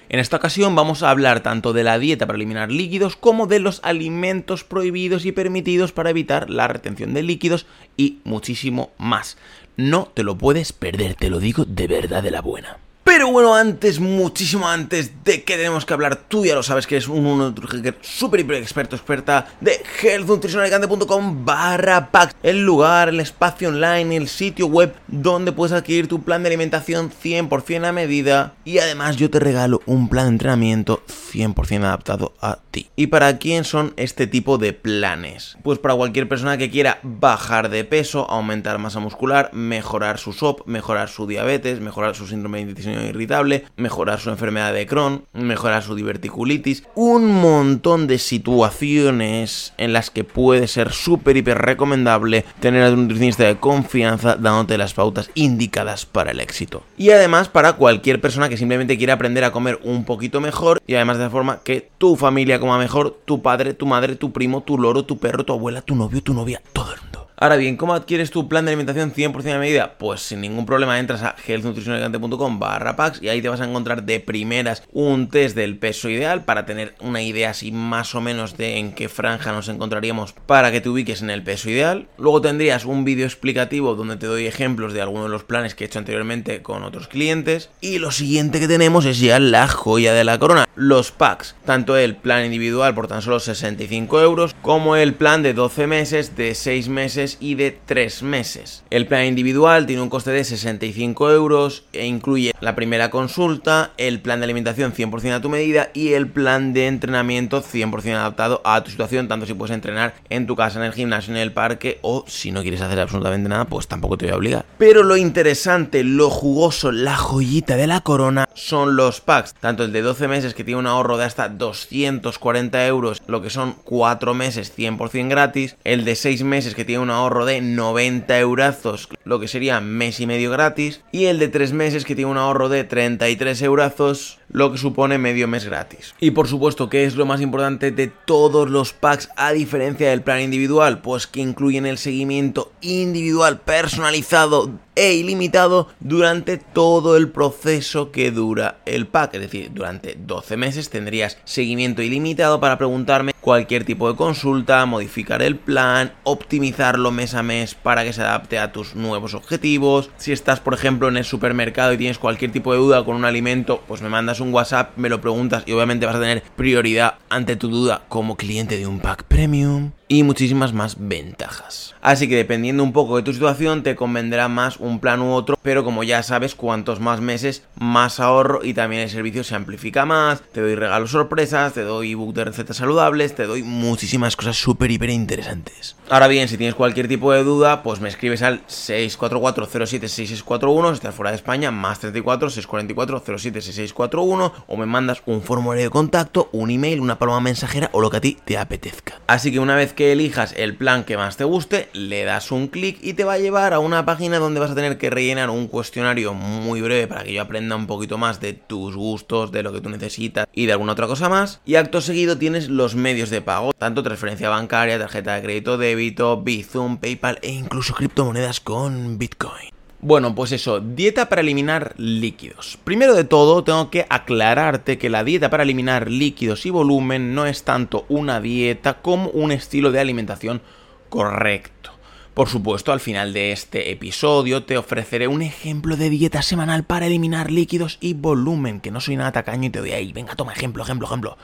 En 0.10 0.20
esta 0.20 0.38
ocasión 0.38 0.76
vamos 0.76 1.04
a 1.04 1.12
hablar 1.12 1.42
tanto 1.42 1.72
de 1.72 1.84
la 1.84 2.00
dieta 2.00 2.26
para 2.26 2.38
eliminar 2.38 2.72
líquidos 2.72 3.16
como 3.16 3.46
de 3.46 3.60
los 3.60 3.80
alimentos 3.84 4.64
prohibidos 4.64 5.24
y 5.26 5.32
permitidos 5.32 5.92
para 5.92 6.10
evitar 6.10 6.50
la 6.50 6.68
retención 6.68 7.14
de 7.14 7.22
líquidos 7.22 7.68
y 7.96 8.18
muchísimo 8.24 8.90
más. 8.98 9.38
No 9.78 10.06
te 10.14 10.24
lo 10.24 10.36
puedes 10.36 10.74
perder, 10.74 11.14
te 11.14 11.30
lo 11.30 11.40
digo 11.40 11.64
de 11.66 11.88
verdad 11.88 12.24
de 12.24 12.32
la 12.32 12.42
buena. 12.42 12.80
Pero 13.20 13.34
bueno, 13.34 13.54
antes, 13.54 14.00
muchísimo 14.00 14.66
antes 14.66 15.12
de 15.26 15.44
que 15.44 15.58
tenemos 15.58 15.86
que 15.86 15.94
hablar, 15.94 16.16
tú 16.16 16.46
ya 16.46 16.56
lo 16.56 16.64
sabes 16.64 16.88
que 16.88 16.96
eres 16.96 17.10
un, 17.10 17.26
un 17.26 17.54
súper 18.00 18.40
hiper 18.40 18.56
experto, 18.56 18.96
experta 18.96 19.46
de 19.60 19.74
healthnutritionalicante.com 20.02 21.44
barra 21.44 22.12
packs, 22.12 22.34
el 22.44 22.64
lugar, 22.64 23.10
el 23.10 23.20
espacio 23.20 23.68
online, 23.68 24.16
el 24.16 24.30
sitio 24.30 24.68
web 24.68 24.96
donde 25.10 25.52
puedes 25.52 25.74
adquirir 25.74 26.08
tu 26.08 26.22
plan 26.22 26.44
de 26.44 26.48
alimentación 26.48 27.12
100% 27.12 27.86
a 27.86 27.92
medida. 27.92 28.54
Y 28.64 28.78
además 28.78 29.18
yo 29.18 29.30
te 29.30 29.42
regalo 29.42 29.82
un 29.86 30.08
plan 30.08 30.28
de 30.28 30.30
entrenamiento 30.30 31.04
100% 31.34 31.84
adaptado 31.84 32.32
a 32.40 32.60
¿Y 32.96 33.08
para 33.08 33.38
quién 33.38 33.64
son 33.64 33.94
este 33.98 34.28
tipo 34.28 34.58
de 34.58 34.74
planes? 34.74 35.58
Pues 35.64 35.80
para 35.80 35.96
cualquier 35.96 36.28
persona 36.28 36.58
que 36.58 36.70
quiera 36.70 37.00
bajar 37.04 37.70
de 37.70 37.84
peso, 37.84 38.30
aumentar 38.30 38.78
masa 38.80 39.00
muscular, 39.00 39.50
mejorar 39.54 40.18
su 40.18 40.34
SOP, 40.34 40.68
mejorar 40.68 41.10
su 41.10 41.28
diabetes, 41.28 41.80
mejorar 41.80 42.16
su 42.16 42.28
síndrome 42.28 42.60
de 42.60 42.70
intestino 42.70 43.04
irritable, 43.04 43.66
mejorar 43.78 44.20
su 44.20 44.30
enfermedad 44.30 44.74
de 44.74 44.86
Crohn, 44.86 45.26
mejorar 45.34 45.84
su 45.84 45.96
diverticulitis, 45.96 46.84
un 46.96 47.28
montón 47.42 48.08
de 48.08 48.20
situaciones 48.20 49.74
en 49.78 49.94
las 49.94 50.10
que 50.10 50.24
puede 50.24 50.68
ser 50.68 50.92
súper 50.92 51.38
hiper 51.38 51.58
recomendable 51.58 52.46
tener 52.60 52.84
a 52.84 52.90
un 52.92 53.04
nutricionista 53.04 53.44
de 53.44 53.58
confianza 53.58 54.36
dándote 54.36 54.78
las 54.78 54.94
pautas 54.94 55.30
indicadas 55.36 56.06
para 56.06 56.32
el 56.32 56.40
éxito. 56.40 56.84
Y 56.98 57.12
además 57.12 57.50
para 57.50 57.74
cualquier 57.74 58.22
persona 58.22 58.50
que 58.50 58.58
simplemente 58.58 58.98
quiera 58.98 59.14
aprender 59.14 59.44
a 59.44 59.52
comer 59.52 59.80
un 59.84 60.06
poquito 60.06 60.42
mejor 60.42 60.82
y 60.86 60.96
además 60.96 61.18
de 61.18 61.24
la 61.26 61.30
forma 61.30 61.62
que 61.64 61.90
tu 61.98 62.16
familia 62.16 62.60
coma 62.70 62.78
mejor, 62.78 63.18
tu 63.26 63.42
padre, 63.42 63.74
tu 63.74 63.88
madre, 63.88 64.16
tu 64.16 64.32
primo, 64.32 64.62
tu 64.62 64.78
loro, 64.78 65.04
tu 65.04 65.18
perro, 65.18 65.44
tu 65.44 65.54
abuela, 65.54 65.82
tu 65.82 65.96
novio, 65.96 66.22
tu 66.22 66.36
novia, 66.36 66.62
todo 66.72 66.94
el 66.94 67.02
mundo. 67.02 67.19
Ahora 67.42 67.56
bien, 67.56 67.78
¿cómo 67.78 67.94
adquieres 67.94 68.32
tu 68.32 68.50
plan 68.50 68.66
de 68.66 68.72
alimentación 68.72 69.14
100% 69.14 69.54
a 69.54 69.60
medida? 69.60 69.98
Pues 69.98 70.20
sin 70.20 70.42
ningún 70.42 70.66
problema 70.66 71.00
entras 71.00 71.24
a 71.24 71.38
healthnutritionelegante.com 71.48 72.60
barra 72.60 72.98
packs 72.98 73.22
y 73.22 73.30
ahí 73.30 73.42
te 73.42 73.48
vas 73.48 73.62
a 73.62 73.66
encontrar 73.66 74.04
de 74.04 74.20
primeras 74.20 74.84
un 74.92 75.30
test 75.30 75.56
del 75.56 75.78
peso 75.78 76.10
ideal 76.10 76.44
para 76.44 76.66
tener 76.66 76.96
una 77.00 77.22
idea 77.22 77.52
así 77.52 77.72
más 77.72 78.14
o 78.14 78.20
menos 78.20 78.58
de 78.58 78.78
en 78.78 78.92
qué 78.92 79.08
franja 79.08 79.54
nos 79.54 79.70
encontraríamos 79.70 80.34
para 80.34 80.70
que 80.74 80.82
te 80.82 80.90
ubiques 80.90 81.22
en 81.22 81.30
el 81.30 81.42
peso 81.42 81.70
ideal. 81.70 82.10
Luego 82.18 82.42
tendrías 82.42 82.84
un 82.84 83.06
vídeo 83.06 83.26
explicativo 83.26 83.96
donde 83.96 84.18
te 84.18 84.28
doy 84.28 84.46
ejemplos 84.46 84.92
de 84.92 85.02
algunos 85.02 85.28
de 85.28 85.32
los 85.32 85.46
planes 85.46 85.76
que 85.76 85.86
he 85.86 85.88
hecho 85.88 86.00
anteriormente 86.00 86.62
con 86.62 86.84
otros 86.84 87.08
clientes. 87.08 87.70
Y 87.80 88.00
lo 88.00 88.12
siguiente 88.12 88.60
que 88.60 88.68
tenemos 88.68 89.06
es 89.06 89.22
ya 89.22 89.40
la 89.40 89.70
joya 89.70 90.12
de 90.14 90.26
la 90.26 90.40
corona, 90.40 90.68
los 90.76 91.14
packs. 91.14 91.56
Tanto 91.64 91.96
el 91.96 92.18
plan 92.18 92.44
individual 92.44 92.94
por 92.94 93.08
tan 93.08 93.22
solo 93.22 93.40
65 93.40 94.20
euros 94.20 94.58
como 94.62 94.98
el 94.98 95.14
plan 95.14 95.42
de 95.42 95.54
12 95.54 95.88
meses, 95.88 96.36
de 96.36 96.54
6 96.54 96.90
meses 96.90 97.29
y 97.40 97.56
de 97.56 97.78
3 97.86 98.24
meses. 98.24 98.84
El 98.90 99.08
plan 99.08 99.26
individual 99.26 99.86
tiene 99.86 100.02
un 100.02 100.10
coste 100.10 100.32
de 100.32 100.44
65 100.44 101.32
euros 101.32 101.84
e 101.94 102.06
incluye 102.06 102.54
la 102.62 102.76
primera 102.76 103.10
consulta, 103.10 103.92
el 103.98 104.20
plan 104.20 104.40
de 104.40 104.46
alimentación 104.46 104.94
100% 104.94 105.34
a 105.34 105.42
tu 105.42 105.50
medida 105.50 105.90
y 105.94 106.14
el 106.14 106.28
plan 106.28 106.74
de 106.74 106.88
entrenamiento 106.88 107.62
100% 107.62 108.16
adaptado 108.16 108.62
a 108.64 108.84
tu 108.84 108.92
situación, 108.92 109.28
tanto 109.28 109.46
si 109.46 109.54
puedes 109.54 109.74
entrenar 109.74 110.16
en 110.30 110.48
tu 110.48 110.56
casa, 110.56 110.80
en 110.80 110.86
el 110.86 110.94
gimnasio, 110.94 111.34
en 111.34 111.40
el 111.40 111.52
parque 111.52 112.00
o 112.02 112.26
si 112.28 112.52
no 112.52 112.62
quieres 112.62 112.82
hacer 112.82 113.00
absolutamente 113.00 113.50
nada, 113.50 113.66
pues 113.66 113.88
tampoco 113.88 114.18
te 114.18 114.26
voy 114.26 114.34
a 114.34 114.38
obligar. 114.38 114.66
Pero 114.78 115.04
lo 115.04 115.18
interesante, 115.18 116.04
lo 116.04 116.30
jugoso, 116.30 116.92
la 116.92 117.16
joyita 117.16 117.76
de 117.76 117.88
la 117.88 118.02
corona 118.02 118.48
son 118.54 118.96
los 118.96 119.22
packs, 119.22 119.54
tanto 119.54 119.84
el 119.84 119.92
de 119.92 120.02
12 120.02 120.28
meses 120.28 120.54
que 120.54 120.64
tiene 120.64 120.80
un 120.80 120.88
ahorro 120.88 121.18
de 121.18 121.26
hasta 121.26 121.50
240 121.50 122.88
euros, 122.88 123.22
lo 123.28 123.42
que 123.42 123.50
son 123.50 123.76
4 123.84 124.34
meses 124.34 124.74
100% 124.78 125.30
gratis, 125.30 125.76
el 125.84 126.06
de 126.06 126.16
6 126.16 126.44
meses 126.44 126.76
que 126.76 126.86
tiene 126.86 127.04
un 127.04 127.10
ahorro 127.10 127.19
de 127.46 127.62
90 127.62 128.40
eurazos, 128.40 129.10
lo 129.26 129.40
que 129.40 129.48
sería 129.48 129.82
mes 129.82 130.20
y 130.20 130.26
medio 130.26 130.52
gratis, 130.52 131.02
y 131.12 131.26
el 131.26 131.38
de 131.38 131.50
3 131.50 131.74
meses 131.74 132.06
que 132.06 132.16
tiene 132.16 132.32
un 132.32 132.38
ahorro 132.38 132.70
de 132.70 132.86
33 132.86 133.62
eurazos, 133.64 134.40
lo 134.50 134.72
que 134.72 134.78
supone 134.78 135.18
medio 135.18 135.48
mes 135.48 135.66
gratis. 135.66 136.16
Y 136.20 136.32
por 136.32 136.48
supuesto, 136.48 136.90
¿qué 136.90 137.04
es 137.04 137.16
lo 137.16 137.26
más 137.26 137.42
importante 137.42 137.92
de 137.92 138.08
todos 138.08 138.70
los 138.70 138.94
packs 138.94 139.30
a 139.36 139.52
diferencia 139.52 140.10
del 140.10 140.24
plan 140.24 140.42
individual? 140.42 141.02
Pues 141.02 141.28
que 141.28 141.42
incluyen 141.42 141.86
el 141.86 141.98
seguimiento 141.98 142.72
individual 142.82 143.60
personalizado 143.60 144.72
e 144.96 145.14
ilimitado 145.14 145.88
durante 146.00 146.58
todo 146.58 147.16
el 147.16 147.30
proceso 147.30 148.12
que 148.12 148.32
dura 148.32 148.80
el 148.86 149.08
pack. 149.08 149.36
Es 149.36 149.42
decir, 149.42 149.72
durante 149.74 150.18
12 150.20 150.58
meses 150.58 150.90
tendrías 150.90 151.38
seguimiento 151.46 152.02
ilimitado 152.02 152.60
para 152.60 152.78
preguntarme 152.78 153.34
cualquier 153.50 153.84
tipo 153.84 154.08
de 154.08 154.16
consulta, 154.16 154.86
modificar 154.86 155.42
el 155.42 155.56
plan, 155.56 156.14
optimizarlo 156.24 157.10
mes 157.10 157.34
a 157.34 157.42
mes 157.42 157.74
para 157.74 158.04
que 158.04 158.14
se 158.14 158.22
adapte 158.22 158.60
a 158.60 158.72
tus 158.72 158.94
nuevos 158.94 159.34
objetivos. 159.34 160.12
Si 160.18 160.32
estás, 160.32 160.60
por 160.60 160.76
ejemplo, 160.76 161.08
en 161.08 161.18
el 161.18 161.26
supermercado 161.26 161.92
y 161.92 161.98
tienes 161.98 162.20
cualquier 162.20 162.52
tipo 162.52 162.74
de 162.74 162.78
duda 162.78 163.04
con 163.04 163.16
un 163.16 163.26
alimento, 163.26 163.82
pues 163.88 164.04
me 164.04 164.10
mandas 164.10 164.40
un 164.40 164.54
WhatsApp, 164.54 164.96
me 164.98 165.10
lo 165.10 165.20
preguntas 165.20 165.64
y 165.66 165.72
obviamente 165.72 166.06
vas 166.06 166.18
a 166.18 166.20
tener 166.20 166.44
prioridad 166.56 167.16
ante 167.28 167.56
tu 167.56 167.70
duda 167.70 168.04
como 168.08 168.38
cliente 168.38 168.78
de 168.78 168.86
un 168.86 169.00
pack 169.00 169.24
premium 169.24 169.94
y 170.12 170.24
muchísimas 170.24 170.74
más 170.74 170.98
ventajas. 171.00 171.94
Así 172.02 172.28
que 172.28 172.36
dependiendo 172.36 172.84
un 172.84 172.94
poco 172.94 173.16
de 173.16 173.24
tu 173.24 173.32
situación 173.32 173.84
te 173.84 173.96
convendrá 173.96 174.48
más 174.48 174.78
un 174.78 175.00
plan 175.00 175.22
u 175.22 175.34
otro, 175.34 175.56
pero 175.62 175.84
como 175.84 176.04
ya 176.04 176.24
sabes, 176.24 176.56
cuantos 176.56 177.00
más 177.00 177.22
meses, 177.22 177.64
más 177.76 178.20
ahorro 178.20 178.62
y 178.64 178.74
también 178.74 179.04
el 179.04 179.10
servicio 179.10 179.44
se 179.44 179.54
amplifica 179.54 180.06
más, 180.06 180.42
te 180.42 180.62
doy 180.62 180.74
regalos 180.74 181.12
sorpresas, 181.12 181.74
te 181.74 181.84
doy 181.84 182.14
ebook 182.14 182.34
de 182.34 182.46
recetas 182.46 182.78
saludables, 182.78 183.36
te 183.36 183.46
doy 183.46 183.62
muchísimas 183.62 184.36
cosas 184.36 184.58
súper, 184.58 184.90
hiper 184.90 185.12
interesantes. 185.12 185.96
Ahora 186.10 186.28
bien, 186.28 186.48
si 186.48 186.58
tienes 186.58 186.74
cualquier 186.74 187.08
tipo 187.08 187.32
de 187.32 187.44
duda, 187.44 187.84
pues 187.84 188.02
me 188.02 188.10
escribes 188.10 188.42
al 188.42 188.66
644-076641, 188.66 190.88
si 190.88 190.94
estás 190.96 191.14
fuera 191.14 191.30
de 191.30 191.38
España, 191.38 191.70
más 191.70 192.00
34 192.00 192.50
644 192.50 193.20
076641 193.20 194.54
o 194.66 194.78
me 194.78 194.88
mandas 194.88 195.22
un 195.28 195.44
formulario 195.44 195.84
de 195.84 195.92
contacto, 195.92 196.50
un 196.52 196.72
email, 196.72 197.00
una 197.00 197.20
paloma 197.20 197.42
mensajera 197.42 197.92
o 197.94 198.02
lo 198.02 198.10
que 198.10 198.18
a 198.18 198.22
ti 198.22 198.40
te 198.44 198.58
apetezca. 198.58 199.22
Así 199.28 199.52
que 199.52 199.60
una 199.60 199.76
vez 199.76 199.94
que 199.94 199.99
elijas 200.00 200.54
el 200.58 200.76
plan 200.76 201.04
que 201.04 201.18
más 201.18 201.38
te 201.38 201.44
guste, 201.44 201.90
le 201.94 202.24
das 202.24 202.52
un 202.52 202.68
clic 202.68 202.98
y 203.02 203.14
te 203.14 203.24
va 203.24 203.34
a 203.34 203.38
llevar 203.38 203.74
a 203.74 203.80
una 203.80 204.06
página 204.06 204.40
donde 204.40 204.60
vas 204.60 204.72
a 204.72 204.76
tener 204.76 204.98
que 204.98 205.10
rellenar 205.10 205.50
un 205.50 205.68
cuestionario 205.68 206.34
muy 206.34 206.82
breve 206.82 207.08
para 207.08 207.24
que 207.24 207.34
yo 207.34 207.42
aprenda 207.42 207.76
un 207.76 207.88
poquito 207.88 208.18
más 208.18 208.40
de 208.40 208.54
tus 208.54 208.96
gustos, 208.96 209.52
de 209.52 209.64
lo 209.64 209.74
que 209.74 209.82
tú 209.82 209.90
necesitas 209.90 210.48
y 210.54 210.66
de 210.66 210.74
alguna 210.74 210.94
otra 210.94 211.08
cosa 211.08 211.30
más. 211.30 211.62
Y 211.66 211.76
acto 211.76 212.02
seguido 212.02 212.38
tienes 212.38 212.70
los 212.70 212.96
medios 212.96 213.30
de 213.30 213.42
pago, 213.42 213.74
tanto 213.74 214.04
transferencia 214.04 214.50
bancaria, 214.50 215.00
tarjeta 215.00 215.36
de 215.36 215.42
crédito, 215.42 215.78
débito, 215.78 216.42
Bizum, 216.42 216.98
PayPal 216.98 217.40
e 217.42 217.52
incluso 217.52 217.94
criptomonedas 217.94 218.60
con 218.60 219.18
Bitcoin. 219.18 219.79
Bueno, 220.02 220.34
pues 220.34 220.54
eso, 220.54 220.80
dieta 220.80 221.28
para 221.28 221.42
eliminar 221.42 221.94
líquidos. 221.98 222.80
Primero 222.86 223.16
de 223.16 223.26
todo, 223.26 223.66
tengo 223.66 223.90
que 223.90 224.06
aclararte 224.10 224.98
que 224.98 225.10
la 225.10 225.26
dieta 225.26 225.50
para 225.50 225.64
eliminar 225.64 226.10
líquidos 226.10 226.66
y 226.66 226.70
volumen 226.70 227.36
no 227.36 227.46
es 227.46 227.64
tanto 227.64 228.06
una 228.08 228.40
dieta 228.40 229.02
como 229.02 229.30
un 229.32 229.52
estilo 229.52 229.92
de 229.92 230.00
alimentación 230.00 230.62
correcto. 231.10 231.92
Por 232.34 232.48
supuesto, 232.48 232.94
al 232.94 233.02
final 233.02 233.34
de 233.34 233.52
este 233.52 233.92
episodio 233.92 234.64
te 234.64 234.78
ofreceré 234.78 235.28
un 235.28 235.42
ejemplo 235.42 235.98
de 235.98 236.10
dieta 236.10 236.42
semanal 236.44 236.86
para 236.86 237.08
eliminar 237.08 237.52
líquidos 237.52 237.98
y 238.00 238.14
volumen, 238.14 238.80
que 238.80 238.92
no 238.92 239.02
soy 239.02 239.18
nada 239.18 239.34
tacaño 239.34 239.68
y 239.68 239.70
te 239.70 239.80
doy 239.80 239.92
ahí, 239.92 240.14
venga, 240.14 240.38
toma 240.38 240.54
ejemplo, 240.54 240.82
ejemplo, 240.84 241.08
ejemplo. 241.08 241.38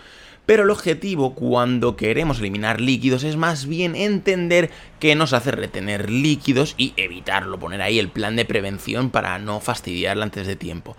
Pero 0.45 0.63
el 0.63 0.69
objetivo 0.69 1.33
cuando 1.33 1.95
queremos 1.95 2.39
eliminar 2.39 2.79
líquidos 2.79 3.23
es 3.23 3.35
más 3.35 3.65
bien 3.65 3.95
entender 3.95 4.69
qué 4.99 5.15
nos 5.15 5.33
hace 5.33 5.51
retener 5.51 6.09
líquidos 6.09 6.75
y 6.77 6.93
evitarlo, 6.97 7.59
poner 7.59 7.81
ahí 7.81 7.97
el 7.97 8.09
plan 8.09 8.35
de 8.35 8.45
prevención 8.45 9.09
para 9.09 9.39
no 9.39 9.59
fastidiarla 9.59 10.25
antes 10.25 10.45
de 10.45 10.55
tiempo. 10.55 10.95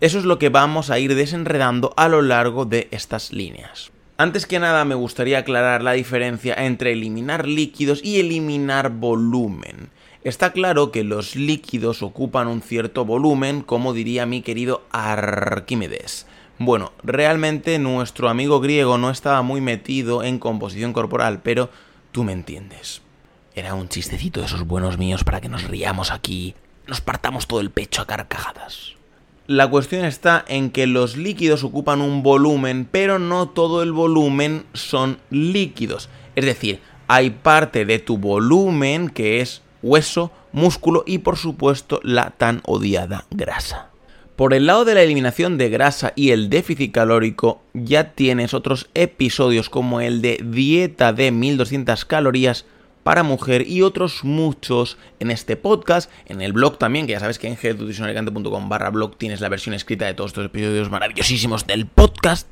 Eso 0.00 0.18
es 0.18 0.24
lo 0.24 0.38
que 0.38 0.48
vamos 0.48 0.90
a 0.90 0.98
ir 0.98 1.14
desenredando 1.14 1.92
a 1.96 2.08
lo 2.08 2.22
largo 2.22 2.64
de 2.64 2.88
estas 2.90 3.32
líneas. 3.32 3.90
Antes 4.18 4.46
que 4.46 4.58
nada 4.58 4.86
me 4.86 4.94
gustaría 4.94 5.38
aclarar 5.38 5.82
la 5.82 5.92
diferencia 5.92 6.54
entre 6.54 6.92
eliminar 6.92 7.46
líquidos 7.46 8.02
y 8.02 8.18
eliminar 8.18 8.90
volumen. 8.90 9.90
Está 10.24 10.52
claro 10.52 10.90
que 10.90 11.04
los 11.04 11.36
líquidos 11.36 12.02
ocupan 12.02 12.48
un 12.48 12.62
cierto 12.62 13.04
volumen, 13.04 13.60
como 13.60 13.92
diría 13.92 14.24
mi 14.24 14.40
querido 14.40 14.82
Arquímedes. 14.90 16.26
Bueno, 16.58 16.92
realmente 17.02 17.78
nuestro 17.78 18.30
amigo 18.30 18.60
griego 18.60 18.96
no 18.96 19.10
estaba 19.10 19.42
muy 19.42 19.60
metido 19.60 20.22
en 20.22 20.38
composición 20.38 20.94
corporal, 20.94 21.40
pero 21.42 21.68
tú 22.12 22.24
me 22.24 22.32
entiendes. 22.32 23.02
Era 23.54 23.74
un 23.74 23.88
chistecito 23.88 24.40
de 24.40 24.46
esos 24.46 24.66
buenos 24.66 24.96
míos 24.96 25.22
para 25.22 25.40
que 25.40 25.50
nos 25.50 25.64
riamos 25.64 26.10
aquí, 26.10 26.54
nos 26.86 27.02
partamos 27.02 27.46
todo 27.46 27.60
el 27.60 27.70
pecho 27.70 28.00
a 28.00 28.06
carcajadas. 28.06 28.94
La 29.46 29.68
cuestión 29.68 30.04
está 30.04 30.44
en 30.48 30.70
que 30.70 30.86
los 30.86 31.16
líquidos 31.16 31.62
ocupan 31.62 32.00
un 32.00 32.22
volumen, 32.22 32.88
pero 32.90 33.18
no 33.18 33.50
todo 33.50 33.82
el 33.82 33.92
volumen 33.92 34.64
son 34.72 35.18
líquidos. 35.30 36.08
Es 36.36 36.46
decir, 36.46 36.80
hay 37.06 37.30
parte 37.30 37.84
de 37.84 37.98
tu 37.98 38.18
volumen 38.18 39.10
que 39.10 39.40
es 39.40 39.62
hueso, 39.82 40.32
músculo 40.52 41.04
y 41.06 41.18
por 41.18 41.36
supuesto 41.36 42.00
la 42.02 42.30
tan 42.30 42.62
odiada 42.64 43.26
grasa. 43.30 43.85
Por 44.36 44.52
el 44.52 44.66
lado 44.66 44.84
de 44.84 44.94
la 44.94 45.00
eliminación 45.00 45.56
de 45.56 45.70
grasa 45.70 46.12
y 46.14 46.30
el 46.30 46.50
déficit 46.50 46.92
calórico, 46.92 47.62
ya 47.72 48.12
tienes 48.12 48.52
otros 48.52 48.90
episodios 48.92 49.70
como 49.70 50.02
el 50.02 50.20
de 50.20 50.38
dieta 50.44 51.14
de 51.14 51.30
1200 51.30 52.04
calorías 52.04 52.66
para 53.02 53.22
mujer 53.22 53.66
y 53.66 53.80
otros 53.80 54.24
muchos 54.24 54.98
en 55.20 55.30
este 55.30 55.56
podcast, 55.56 56.10
en 56.26 56.42
el 56.42 56.52
blog 56.52 56.76
también, 56.76 57.06
que 57.06 57.12
ya 57.12 57.20
sabes 57.20 57.38
que 57.38 57.46
en 57.46 57.56
healthnutritionalicante.com 57.56 58.68
barra 58.68 58.90
blog 58.90 59.16
tienes 59.16 59.40
la 59.40 59.48
versión 59.48 59.74
escrita 59.74 60.04
de 60.04 60.12
todos 60.12 60.32
estos 60.32 60.44
episodios 60.44 60.90
maravillosísimos 60.90 61.66
del 61.66 61.86
podcast 61.86 62.46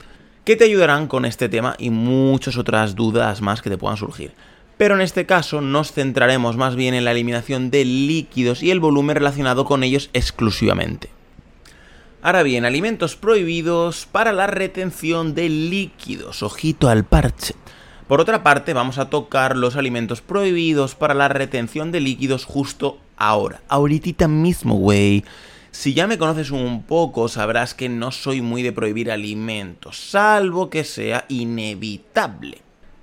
que 0.47 0.57
te 0.57 0.65
ayudarán 0.65 1.07
con 1.07 1.27
este 1.27 1.51
tema 1.51 1.77
y 1.79 1.91
muchas 1.91 2.57
otras 2.57 2.95
dudas 2.95 3.43
más 3.43 3.61
que 3.61 3.69
te 3.69 3.77
puedan 3.77 3.99
surgir. 3.99 4.33
Pero 4.79 4.95
en 4.95 5.03
este 5.03 5.27
caso 5.27 5.61
nos 5.61 5.93
centraremos 5.93 6.57
más 6.57 6.77
bien 6.77 6.95
en 6.95 7.05
la 7.05 7.13
eliminación 7.13 7.71
de 7.71 7.85
líquidos 7.85 8.63
y 8.63 8.71
el 8.71 8.81
volumen 8.81 9.17
relacionado 9.17 9.67
con 9.67 9.85
ellos 9.85 10.09
exclusivamente. 10.15 11.11
Ahora 12.25 12.43
bien, 12.43 12.65
alimentos 12.65 13.17
prohibidos 13.17 14.09
para 14.11 14.33
la 14.33 14.47
retención 14.47 15.35
de 15.35 15.51
líquidos. 15.51 16.43
Ojito 16.43 16.89
al 16.89 17.05
parche. 17.05 17.55
Por 18.09 18.19
otra 18.19 18.43
parte, 18.43 18.73
vamos 18.73 18.97
a 18.97 19.11
tocar 19.11 19.59
los 19.59 19.77
alimentos 19.77 20.23
prohibidos 20.23 20.95
para 20.95 21.13
la 21.13 21.29
retención 21.29 21.93
de 21.93 22.01
líquidos 22.01 22.47
justo 22.47 22.99
ahora. 23.19 23.61
Ahorita 23.69 24.27
mismo, 24.27 24.77
güey. 24.77 25.23
Si 25.71 25.93
ya 25.93 26.07
me 26.07 26.17
conoces 26.17 26.51
un 26.51 26.85
poco, 26.85 27.29
sabrás 27.29 27.75
que 27.75 27.91
no 27.91 28.11
soy 28.11 28.41
muy 28.41 28.63
de 28.63 28.73
prohibir 28.73 29.11
alimentos, 29.11 29.99
salvo 29.99 30.71
que 30.71 30.85
sea 30.85 31.27
inevitable. 31.29 32.63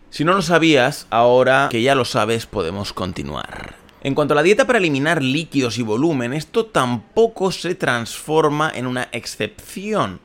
Si 0.09 0.23
no 0.23 0.33
lo 0.33 0.41
sabías, 0.41 1.05
ahora 1.11 1.67
que 1.69 1.83
ya 1.83 1.93
lo 1.93 2.05
sabes, 2.05 2.47
podemos 2.47 2.91
continuar. 2.91 3.80
En 4.03 4.15
cuanto 4.15 4.33
a 4.33 4.35
la 4.35 4.43
dieta 4.43 4.65
para 4.65 4.79
eliminar 4.79 5.21
líquidos 5.21 5.77
y 5.77 5.83
volumen, 5.83 6.33
esto 6.33 6.65
tampoco 6.65 7.51
se 7.51 7.75
transforma 7.75 8.71
en 8.73 8.87
una 8.87 9.09
excepción. 9.11 10.19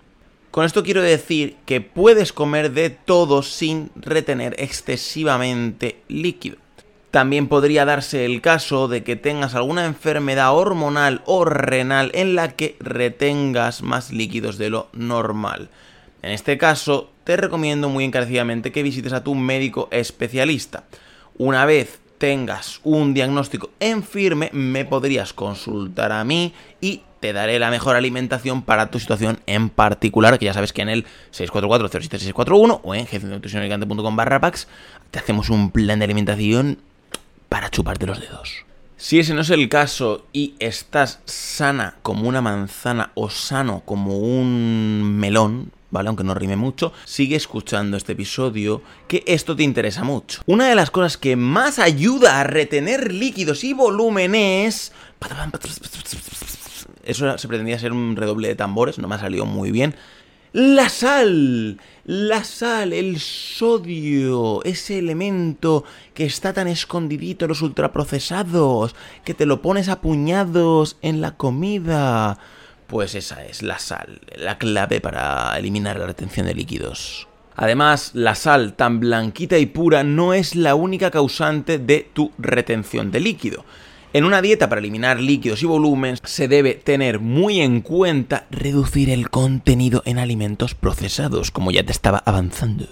Con 0.51 0.65
esto 0.65 0.83
quiero 0.83 1.03
decir 1.03 1.57
que 1.67 1.83
puedes 1.83 2.33
comer 2.33 2.73
de 2.73 2.89
todo 2.89 3.43
sin 3.43 3.91
retener 3.95 4.55
excesivamente 4.59 6.01
líquido. 6.09 6.57
También 7.11 7.49
podría 7.49 7.85
darse 7.85 8.25
el 8.25 8.41
caso 8.41 8.89
de 8.89 9.05
que 9.05 9.17
tengas 9.17 9.55
alguna 9.55 9.85
enfermedad 9.85 10.55
hormonal 10.55 11.21
o 11.27 11.45
renal 11.45 12.11
en 12.15 12.35
la 12.35 12.53
que 12.53 12.77
retengas 12.81 13.83
más 13.83 14.11
líquidos 14.11 14.57
de 14.57 14.71
lo 14.71 14.89
normal. 14.95 15.69
En 16.23 16.33
este 16.33 16.57
caso, 16.57 17.11
te 17.25 17.37
recomiendo 17.37 17.91
muy 17.91 18.05
encarecidamente 18.05 18.73
que 18.73 18.83
visites 18.83 19.13
a 19.13 19.23
tu 19.23 19.35
médico 19.35 19.89
especialista. 19.91 20.85
Una 21.37 21.67
vez 21.67 22.01
tengas 22.19 22.81
un 22.85 23.15
diagnóstico 23.15 23.71
en 23.81 24.03
firme, 24.03 24.51
me 24.53 24.85
podrías 24.85 25.33
consultar 25.33 26.13
a 26.13 26.25
mí 26.25 26.55
y 26.81 27.03
te 27.21 27.33
daré 27.33 27.59
la 27.59 27.71
mejor 27.71 27.97
alimentación 27.97 28.63
para 28.63 28.91
tu 28.91 28.99
situación 29.01 29.41
en 29.47 29.69
particular, 29.69 30.39
que 30.39 30.45
ya 30.45 30.55
sabes 30.55 30.73
que 30.73 30.83
en 30.83 30.89
el 30.89 31.07
644-07641 31.33 32.81
o 32.83 32.95
en 32.95 33.07
jefe 33.07 33.27
barra 34.17 34.41
packs 34.41 34.69
te 35.11 35.19
hacemos 35.19 35.51
un 35.51 35.71
plan 35.71 35.99
de 35.99 36.05
alimentación 36.05 36.79
para 37.49 37.71
chuparte 37.71 38.07
los 38.07 38.21
dedos. 38.21 38.65
Si 38.99 39.19
ese 39.19 39.35
no 39.35 39.43
es 39.43 39.51
el 39.51 39.69
caso 39.69 40.27
y 40.33 40.55
estás 40.59 41.21
sana 41.27 41.97
como 42.03 42.29
una 42.29 42.41
manzana 42.41 43.11
o 43.15 43.29
sano 43.29 43.83
como 43.85 44.19
un 44.19 45.19
melón, 45.19 45.71
¿vale? 45.97 46.09
Aunque 46.09 46.25
no 46.25 46.35
rime 46.35 46.57
mucho, 46.57 46.93
sigue 47.05 47.37
escuchando 47.37 47.97
este 47.97 48.13
episodio, 48.13 48.83
que 49.09 49.25
esto 49.27 49.57
te 49.57 49.63
interesa 49.63 50.05
mucho. 50.05 50.43
Una 50.47 50.69
de 50.69 50.75
las 50.75 50.91
cosas 50.91 51.17
que 51.17 51.37
más 51.37 51.79
ayuda 51.79 52.41
a 52.41 52.45
retener 52.45 53.13
líquidos 53.13 53.65
y 53.65 53.73
volumen 53.73 54.35
es... 54.35 54.93
Eso 57.03 57.39
se 57.39 57.49
pretendía 57.49 57.79
ser 57.79 57.93
un 57.93 58.15
redoble 58.15 58.49
de 58.49 58.57
tambores, 58.57 58.99
no 58.99 59.09
me 59.09 59.15
ha 59.15 59.19
salido 59.19 59.47
muy 59.47 59.71
bien. 59.71 59.95
La 60.53 60.89
sal, 60.89 61.81
la 62.05 62.45
sal, 62.45 62.93
el 62.93 63.19
sodio, 63.21 64.63
ese 64.65 64.99
elemento 64.99 65.85
que 66.15 66.25
está 66.25 66.53
tan 66.53 66.69
escondidito 66.69 67.45
en 67.45 67.51
los 67.51 67.63
ultraprocesados, 67.63 68.95
que 69.25 69.35
te 69.35 69.45
lo 69.45 69.61
pones 69.61 69.89
a 69.89 70.01
puñados 70.01 70.97
en 71.03 71.21
la 71.21 71.37
comida. 71.37 72.39
Pues 72.87 73.15
esa 73.15 73.45
es 73.45 73.63
la 73.63 73.79
sal, 73.79 74.21
la 74.37 74.59
clave 74.59 75.01
para 75.01 75.57
eliminar 75.59 75.99
la 75.99 76.07
retención 76.07 76.47
de 76.47 76.55
líquidos. 76.55 77.27
Además, 77.57 78.11
la 78.15 78.35
sal 78.35 78.75
tan 78.75 79.01
blanquita 79.01 79.59
y 79.59 79.67
pura 79.67 80.05
no 80.05 80.35
es 80.35 80.55
la 80.55 80.75
única 80.75 81.11
causante 81.11 81.79
de 81.79 82.09
tu 82.13 82.31
retención 82.39 83.11
de 83.11 83.21
líquido. 83.21 83.65
En 84.13 84.25
una 84.25 84.41
dieta 84.41 84.69
para 84.69 84.79
eliminar 84.79 85.21
líquidos 85.21 85.63
y 85.63 85.67
volumen 85.67 86.17
se 86.23 86.49
debe 86.49 86.75
tener 86.75 87.19
muy 87.19 87.61
en 87.61 87.81
cuenta 87.81 88.47
reducir 88.51 89.11
el 89.11 89.31
contenido 89.31 90.03
en 90.07 90.19
alimentos 90.19 90.75
procesados, 90.75 91.51
como 91.51 91.71
ya 91.71 91.83
te 91.83 91.93
estaba 91.93 92.23
avanzando. 92.25 92.87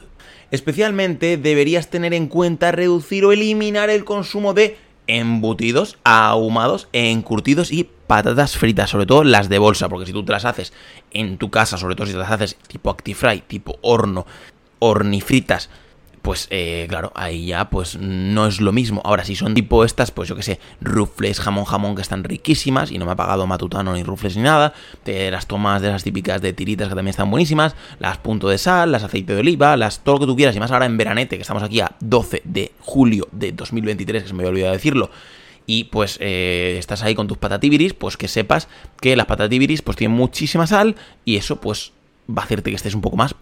Especialmente 0.50 1.36
deberías 1.36 1.88
tener 1.88 2.14
en 2.14 2.26
cuenta 2.26 2.72
reducir 2.72 3.24
o 3.24 3.32
eliminar 3.32 3.90
el 3.90 4.04
consumo 4.04 4.54
de 4.54 4.76
embutidos, 5.06 5.98
ahumados, 6.04 6.88
encurtidos 6.92 7.72
y 7.72 7.88
patatas 8.06 8.56
fritas, 8.56 8.90
sobre 8.90 9.06
todo 9.06 9.24
las 9.24 9.48
de 9.48 9.58
bolsa, 9.58 9.88
porque 9.88 10.06
si 10.06 10.12
tú 10.12 10.24
te 10.24 10.32
las 10.32 10.44
haces 10.44 10.72
en 11.10 11.38
tu 11.38 11.50
casa, 11.50 11.78
sobre 11.78 11.94
todo 11.94 12.06
si 12.06 12.12
te 12.12 12.18
las 12.18 12.30
haces 12.30 12.56
tipo 12.68 12.90
Actifry, 12.90 13.42
tipo 13.46 13.78
horno, 13.82 14.26
hornifritas, 14.78 15.70
pues 16.24 16.46
eh, 16.48 16.86
claro, 16.88 17.12
ahí 17.14 17.44
ya 17.48 17.68
pues 17.68 17.98
no 17.98 18.46
es 18.46 18.58
lo 18.58 18.72
mismo. 18.72 19.02
Ahora, 19.04 19.26
si 19.26 19.36
son 19.36 19.52
tipo 19.52 19.84
estas, 19.84 20.10
pues 20.10 20.26
yo 20.26 20.34
que 20.34 20.42
sé, 20.42 20.58
rufles, 20.80 21.38
jamón, 21.38 21.66
jamón, 21.66 21.94
que 21.94 22.00
están 22.00 22.24
riquísimas 22.24 22.90
y 22.90 22.96
no 22.96 23.04
me 23.04 23.12
ha 23.12 23.14
pagado 23.14 23.46
matutano 23.46 23.92
ni 23.92 24.02
rufles 24.02 24.34
ni 24.34 24.42
nada, 24.42 24.72
te 25.02 25.30
las 25.30 25.46
tomas 25.46 25.82
de 25.82 25.90
las 25.90 26.02
típicas 26.02 26.40
de 26.40 26.54
tiritas 26.54 26.88
que 26.88 26.94
también 26.94 27.10
están 27.10 27.30
buenísimas, 27.30 27.76
las 27.98 28.16
punto 28.16 28.48
de 28.48 28.56
sal, 28.56 28.90
las 28.90 29.02
aceite 29.02 29.34
de 29.34 29.40
oliva, 29.40 29.76
las 29.76 30.02
todo 30.02 30.14
lo 30.14 30.20
que 30.20 30.26
tú 30.26 30.34
quieras, 30.34 30.56
y 30.56 30.60
más 30.60 30.70
ahora 30.70 30.86
en 30.86 30.96
veranete, 30.96 31.36
que 31.36 31.42
estamos 31.42 31.62
aquí 31.62 31.80
a 31.80 31.94
12 32.00 32.40
de 32.46 32.72
julio 32.80 33.28
de 33.30 33.52
2023, 33.52 34.22
que 34.22 34.28
se 34.28 34.32
me 34.32 34.44
había 34.44 34.50
olvidado 34.50 34.72
decirlo, 34.72 35.10
y 35.66 35.84
pues 35.84 36.16
eh, 36.22 36.76
estás 36.78 37.02
ahí 37.02 37.14
con 37.14 37.28
tus 37.28 37.36
patatibiris, 37.36 37.92
pues 37.92 38.16
que 38.16 38.28
sepas 38.28 38.68
que 38.98 39.14
las 39.14 39.26
patatibiris 39.26 39.82
pues 39.82 39.98
tienen 39.98 40.16
muchísima 40.16 40.66
sal 40.66 40.96
y 41.26 41.36
eso 41.36 41.60
pues 41.60 41.92
va 42.30 42.40
a 42.40 42.44
hacerte 42.46 42.70
que 42.70 42.76
estés 42.76 42.94
un 42.94 43.02
poco 43.02 43.18
más 43.18 43.34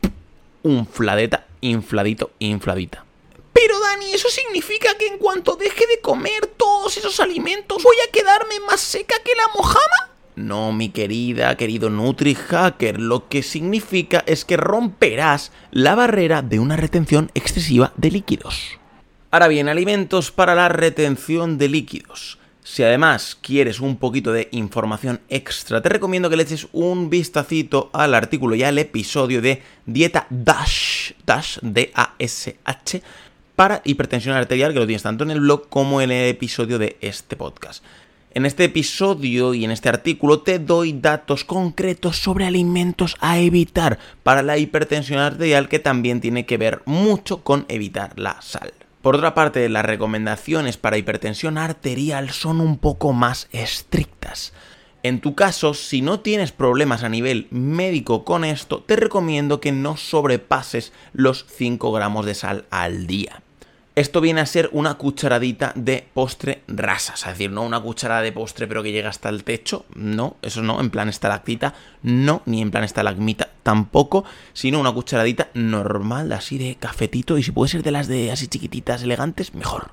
un 0.65 0.87
fladeta, 0.87 1.47
infladito, 1.63 2.33
infladita. 2.39 3.07
Pero 3.55 3.81
Dani, 3.81 4.13
¿eso 4.13 4.29
significa 4.29 4.97
que 4.99 5.07
en 5.07 5.19
cuanto 5.19 5.57
deje 5.57 5.87
de 5.87 6.01
comer 6.01 6.47
todos 6.57 6.97
esos 6.97 7.19
alimentos 7.21 7.83
voy 7.83 7.97
a 8.07 8.13
quedarme 8.13 8.61
más 8.67 8.81
seca 8.81 9.15
que 9.25 9.35
la 9.35 9.49
mojama? 9.55 10.11
No, 10.35 10.73
mi 10.73 10.89
querida, 10.89 11.57
querido 11.57 11.91
Nutri 11.91 12.35
Hacker, 12.35 12.99
lo 12.99 13.29
que 13.29 13.43
significa 13.43 14.25
es 14.27 14.45
que 14.45 14.57
romperás 14.57 15.53
la 15.71 15.95
barrera 15.95 16.41
de 16.41 16.59
una 16.59 16.77
retención 16.77 17.31
excesiva 17.35 17.93
de 17.97 18.11
líquidos. 18.11 18.79
Ahora 19.31 19.49
bien, 19.49 19.69
alimentos 19.69 20.31
para 20.31 20.55
la 20.55 20.69
retención 20.69 21.59
de 21.59 21.69
líquidos. 21.69 22.39
Si 22.65 22.85
además 22.85 23.37
quieres 23.41 23.81
un 23.81 23.97
poquito 23.97 24.33
de 24.33 24.49
información 24.53 25.21
extra, 25.29 25.83
te 25.83 25.89
recomiendo 25.89 26.31
que 26.31 26.37
le 26.37 26.45
eches 26.45 26.69
un 26.73 27.11
vistacito 27.11 27.91
al 27.93 28.15
artículo 28.15 28.55
y 28.55 28.63
al 28.63 28.79
episodio 28.79 29.43
de 29.43 29.63
Dieta 29.85 30.29
Dash, 30.31 31.11
Dash, 31.27 31.59
D-A-S-H, 31.61 33.03
para 33.57 33.83
hipertensión 33.85 34.37
arterial, 34.37 34.73
que 34.73 34.79
lo 34.79 34.87
tienes 34.87 35.03
tanto 35.03 35.25
en 35.25 35.33
el 35.33 35.41
blog 35.41 35.69
como 35.69 36.01
en 36.01 36.13
el 36.13 36.29
episodio 36.29 36.79
de 36.79 36.97
este 37.01 37.35
podcast. 37.35 37.83
En 38.33 38.47
este 38.47 38.65
episodio 38.65 39.55
y 39.55 39.65
en 39.65 39.73
este 39.73 39.89
artículo 39.89 40.41
te 40.41 40.61
doy 40.61 40.93
datos 40.93 41.45
concretos 41.45 42.17
sobre 42.17 42.47
alimentos 42.47 43.17
a 43.19 43.41
evitar 43.41 43.99
para 44.23 44.43
la 44.43 44.57
hipertensión 44.57 45.19
arterial 45.19 45.69
que 45.69 45.81
también 45.81 46.21
tiene 46.21 46.47
que 46.47 46.59
ver 46.59 46.83
mucho 46.85 47.43
con 47.43 47.67
evitar 47.69 48.17
la 48.19 48.41
sal. 48.41 48.73
Por 49.03 49.17
otra 49.17 49.35
parte, 49.35 49.69
las 49.69 49.85
recomendaciones 49.85 50.77
para 50.77 50.97
hipertensión 50.97 51.59
arterial 51.59 52.31
son 52.31 52.61
un 52.61 52.79
poco 52.79 53.13
más 53.13 53.49
estrictas. 53.51 54.53
En 55.03 55.21
tu 55.21 55.35
caso, 55.35 55.75
si 55.75 56.03
no 56.03 56.21
tienes 56.21 56.53
problemas 56.53 57.03
a 57.03 57.09
nivel 57.09 57.49
médico 57.51 58.25
con 58.25 58.45
esto, 58.45 58.81
te 58.81 58.95
recomiendo 58.95 59.61
que 59.61 59.73
no 59.73 59.97
sobrepases 59.97 60.93
los 61.13 61.45
5 61.49 61.91
gramos 61.91 62.25
de 62.25 62.37
sal 62.37 62.67
al 62.71 63.09
día. 63.09 63.43
Esto 63.95 64.23
viene 64.23 64.41
a 64.41 64.47
ser 64.47 64.71
una 64.73 64.95
cucharadita 64.95 65.75
de 65.75 66.07
postre 66.15 66.63
rasa, 66.67 67.13
es 67.13 67.27
decir, 67.27 67.51
no 67.51 67.63
una 67.63 67.79
cucharada 67.79 68.23
de 68.23 68.33
postre 68.33 68.67
pero 68.67 68.83
que 68.83 68.91
llega 68.91 69.11
hasta 69.11 69.29
el 69.29 69.45
techo, 69.45 69.85
no, 69.95 70.37
eso 70.41 70.63
no, 70.63 70.81
en 70.81 70.89
plan 70.89 71.11
estalactita, 71.11 71.75
no, 72.03 72.41
ni 72.47 72.63
en 72.63 72.71
plan 72.71 72.85
estalagmita 72.85 73.51
tampoco, 73.63 74.25
sino 74.55 74.81
una 74.81 74.93
cucharadita 74.93 75.51
normal, 75.53 76.33
así 76.33 76.57
de 76.57 76.77
cafetito, 76.77 77.37
y 77.37 77.43
si 77.43 77.53
puede 77.53 77.71
ser 77.71 77.83
de 77.83 77.91
las 77.91 78.09
de 78.09 78.33
así 78.33 78.47
chiquititas, 78.47 79.03
elegantes, 79.03 79.53
mejor. 79.53 79.91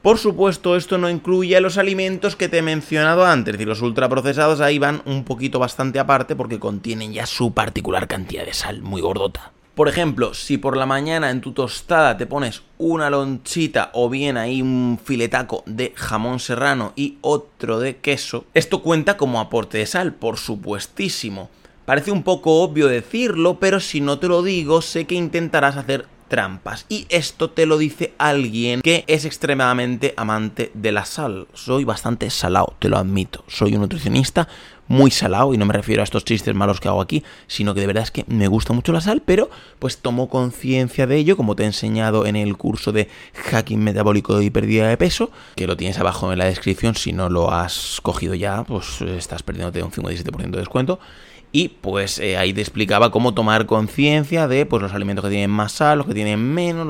Por 0.00 0.16
supuesto, 0.16 0.74
esto 0.74 0.96
no 0.96 1.10
incluye 1.10 1.60
los 1.60 1.76
alimentos 1.76 2.36
que 2.36 2.48
te 2.48 2.56
he 2.56 2.62
mencionado 2.62 3.26
antes, 3.26 3.52
es 3.52 3.58
decir, 3.58 3.68
los 3.68 3.82
ultraprocesados 3.82 4.62
ahí 4.62 4.78
van 4.78 5.02
un 5.04 5.24
poquito 5.24 5.58
bastante 5.58 5.98
aparte 5.98 6.34
porque 6.36 6.58
contienen 6.58 7.12
ya 7.12 7.26
su 7.26 7.52
particular 7.52 8.08
cantidad 8.08 8.46
de 8.46 8.54
sal 8.54 8.80
muy 8.80 9.02
gordota. 9.02 9.52
Por 9.74 9.88
ejemplo, 9.88 10.34
si 10.34 10.58
por 10.58 10.76
la 10.76 10.84
mañana 10.84 11.30
en 11.30 11.40
tu 11.40 11.52
tostada 11.52 12.18
te 12.18 12.26
pones 12.26 12.62
una 12.76 13.08
lonchita 13.08 13.90
o 13.94 14.10
bien 14.10 14.36
ahí 14.36 14.60
un 14.60 15.00
filetaco 15.02 15.62
de 15.64 15.94
jamón 15.96 16.40
serrano 16.40 16.92
y 16.94 17.16
otro 17.22 17.80
de 17.80 17.96
queso, 17.96 18.44
esto 18.52 18.82
cuenta 18.82 19.16
como 19.16 19.40
aporte 19.40 19.78
de 19.78 19.86
sal, 19.86 20.12
por 20.12 20.36
supuestísimo. 20.36 21.48
Parece 21.86 22.12
un 22.12 22.22
poco 22.22 22.62
obvio 22.62 22.86
decirlo, 22.86 23.58
pero 23.58 23.80
si 23.80 24.02
no 24.02 24.18
te 24.18 24.28
lo 24.28 24.42
digo, 24.42 24.82
sé 24.82 25.06
que 25.06 25.14
intentarás 25.14 25.78
hacer 25.78 26.06
trampas. 26.28 26.84
Y 26.90 27.06
esto 27.08 27.50
te 27.50 27.64
lo 27.64 27.78
dice 27.78 28.12
alguien 28.18 28.82
que 28.82 29.04
es 29.06 29.24
extremadamente 29.24 30.12
amante 30.18 30.70
de 30.74 30.92
la 30.92 31.06
sal. 31.06 31.46
Soy 31.54 31.84
bastante 31.84 32.28
salado, 32.28 32.74
te 32.78 32.90
lo 32.90 32.98
admito. 32.98 33.42
Soy 33.48 33.74
un 33.74 33.80
nutricionista 33.80 34.48
muy 34.92 35.10
salado 35.10 35.54
y 35.54 35.56
no 35.56 35.64
me 35.64 35.72
refiero 35.72 36.02
a 36.02 36.04
estos 36.04 36.24
chistes 36.24 36.54
malos 36.54 36.78
que 36.78 36.86
hago 36.86 37.00
aquí, 37.00 37.24
sino 37.46 37.72
que 37.72 37.80
de 37.80 37.86
verdad 37.86 38.02
es 38.02 38.10
que 38.10 38.24
me 38.28 38.46
gusta 38.46 38.74
mucho 38.74 38.92
la 38.92 39.00
sal, 39.00 39.22
pero 39.24 39.50
pues 39.78 39.98
tomo 39.98 40.28
conciencia 40.28 41.06
de 41.06 41.16
ello, 41.16 41.34
como 41.36 41.56
te 41.56 41.62
he 41.62 41.66
enseñado 41.66 42.26
en 42.26 42.36
el 42.36 42.58
curso 42.58 42.92
de 42.92 43.08
hacking 43.32 43.82
metabólico 43.82 44.42
y 44.42 44.50
pérdida 44.50 44.86
de 44.88 44.98
peso, 44.98 45.30
que 45.56 45.66
lo 45.66 45.78
tienes 45.78 45.98
abajo 45.98 46.30
en 46.30 46.38
la 46.38 46.44
descripción, 46.44 46.94
si 46.94 47.14
no 47.14 47.30
lo 47.30 47.50
has 47.50 48.00
cogido 48.02 48.34
ya, 48.34 48.64
pues 48.64 49.00
estás 49.00 49.42
perdiéndote 49.42 49.82
un 49.82 49.90
57% 49.90 50.50
de 50.50 50.58
descuento. 50.58 51.00
Y 51.52 51.68
pues 51.68 52.18
eh, 52.18 52.36
ahí 52.36 52.52
te 52.52 52.60
explicaba 52.60 53.10
cómo 53.10 53.32
tomar 53.32 53.64
conciencia 53.64 54.46
de 54.46 54.66
pues 54.66 54.82
los 54.82 54.92
alimentos 54.92 55.24
que 55.24 55.30
tienen 55.30 55.50
más 55.50 55.72
sal, 55.72 55.98
los 55.98 56.06
que 56.06 56.14
tienen 56.14 56.40
menos, 56.52 56.86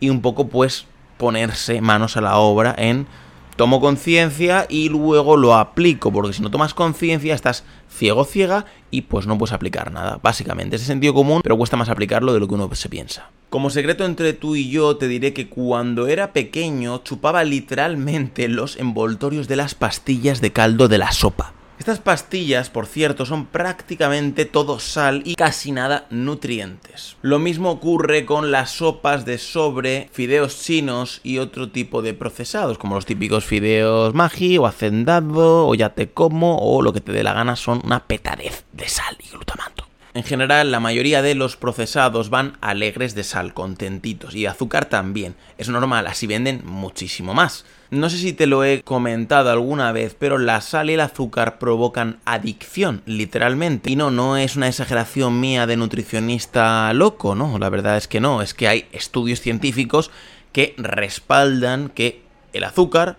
y 0.00 0.08
un 0.08 0.22
poco 0.22 0.48
pues 0.48 0.86
ponerse 1.18 1.82
manos 1.82 2.16
a 2.16 2.22
la 2.22 2.38
obra 2.38 2.74
en 2.78 3.06
tomo 3.56 3.80
conciencia 3.80 4.66
y 4.68 4.88
luego 4.88 5.36
lo 5.36 5.54
aplico, 5.54 6.12
porque 6.12 6.32
si 6.32 6.42
no 6.42 6.50
tomas 6.50 6.74
conciencia 6.74 7.34
estás 7.34 7.64
ciego 7.88 8.24
ciega 8.24 8.66
y 8.90 9.02
pues 9.02 9.26
no 9.26 9.38
puedes 9.38 9.52
aplicar 9.52 9.92
nada. 9.92 10.18
Básicamente, 10.22 10.76
es 10.76 10.82
sentido 10.82 11.14
común, 11.14 11.40
pero 11.42 11.56
cuesta 11.56 11.76
más 11.76 11.88
aplicarlo 11.88 12.32
de 12.32 12.40
lo 12.40 12.48
que 12.48 12.54
uno 12.54 12.74
se 12.74 12.88
piensa. 12.88 13.30
Como 13.50 13.70
secreto 13.70 14.04
entre 14.04 14.32
tú 14.32 14.56
y 14.56 14.70
yo 14.70 14.96
te 14.96 15.08
diré 15.08 15.34
que 15.34 15.48
cuando 15.48 16.06
era 16.06 16.32
pequeño 16.32 17.02
chupaba 17.04 17.44
literalmente 17.44 18.48
los 18.48 18.78
envoltorios 18.78 19.46
de 19.46 19.56
las 19.56 19.74
pastillas 19.74 20.40
de 20.40 20.52
caldo 20.52 20.88
de 20.88 20.98
la 20.98 21.12
sopa. 21.12 21.52
Estas 21.82 21.98
pastillas, 21.98 22.70
por 22.70 22.86
cierto, 22.86 23.26
son 23.26 23.46
prácticamente 23.46 24.44
todo 24.44 24.78
sal 24.78 25.22
y 25.24 25.34
casi 25.34 25.72
nada 25.72 26.06
nutrientes. 26.10 27.16
Lo 27.22 27.40
mismo 27.40 27.72
ocurre 27.72 28.24
con 28.24 28.52
las 28.52 28.70
sopas 28.70 29.24
de 29.24 29.36
sobre, 29.36 30.08
fideos 30.12 30.62
chinos 30.62 31.20
y 31.24 31.38
otro 31.38 31.72
tipo 31.72 32.00
de 32.00 32.14
procesados, 32.14 32.78
como 32.78 32.94
los 32.94 33.04
típicos 33.04 33.44
fideos 33.44 34.14
magi 34.14 34.58
o 34.58 34.66
hacendado 34.66 35.66
o 35.66 35.74
ya 35.74 35.88
te 35.88 36.08
como 36.12 36.56
o 36.58 36.82
lo 36.82 36.92
que 36.92 37.00
te 37.00 37.10
dé 37.10 37.24
la 37.24 37.32
gana 37.32 37.56
son 37.56 37.80
una 37.84 38.06
petadez 38.06 38.64
de 38.72 38.88
sal 38.88 39.18
y 39.18 39.30
glutamato. 39.30 39.81
En 40.14 40.24
general, 40.24 40.70
la 40.70 40.78
mayoría 40.78 41.22
de 41.22 41.34
los 41.34 41.56
procesados 41.56 42.28
van 42.28 42.58
alegres 42.60 43.14
de 43.14 43.24
sal, 43.24 43.54
contentitos, 43.54 44.34
y 44.34 44.44
azúcar 44.44 44.84
también. 44.84 45.36
Es 45.56 45.70
normal, 45.70 46.06
así 46.06 46.26
venden 46.26 46.60
muchísimo 46.66 47.32
más. 47.32 47.64
No 47.88 48.10
sé 48.10 48.18
si 48.18 48.34
te 48.34 48.46
lo 48.46 48.62
he 48.62 48.82
comentado 48.82 49.50
alguna 49.50 49.90
vez, 49.90 50.14
pero 50.18 50.36
la 50.36 50.60
sal 50.60 50.90
y 50.90 50.94
el 50.94 51.00
azúcar 51.00 51.58
provocan 51.58 52.18
adicción, 52.26 53.00
literalmente. 53.06 53.90
Y 53.90 53.96
no, 53.96 54.10
no 54.10 54.36
es 54.36 54.54
una 54.54 54.68
exageración 54.68 55.40
mía 55.40 55.66
de 55.66 55.78
nutricionista 55.78 56.92
loco, 56.92 57.34
no, 57.34 57.58
la 57.58 57.70
verdad 57.70 57.96
es 57.96 58.06
que 58.06 58.20
no, 58.20 58.42
es 58.42 58.52
que 58.52 58.68
hay 58.68 58.84
estudios 58.92 59.40
científicos 59.40 60.10
que 60.52 60.74
respaldan 60.76 61.88
que 61.88 62.20
el 62.52 62.64
azúcar, 62.64 63.16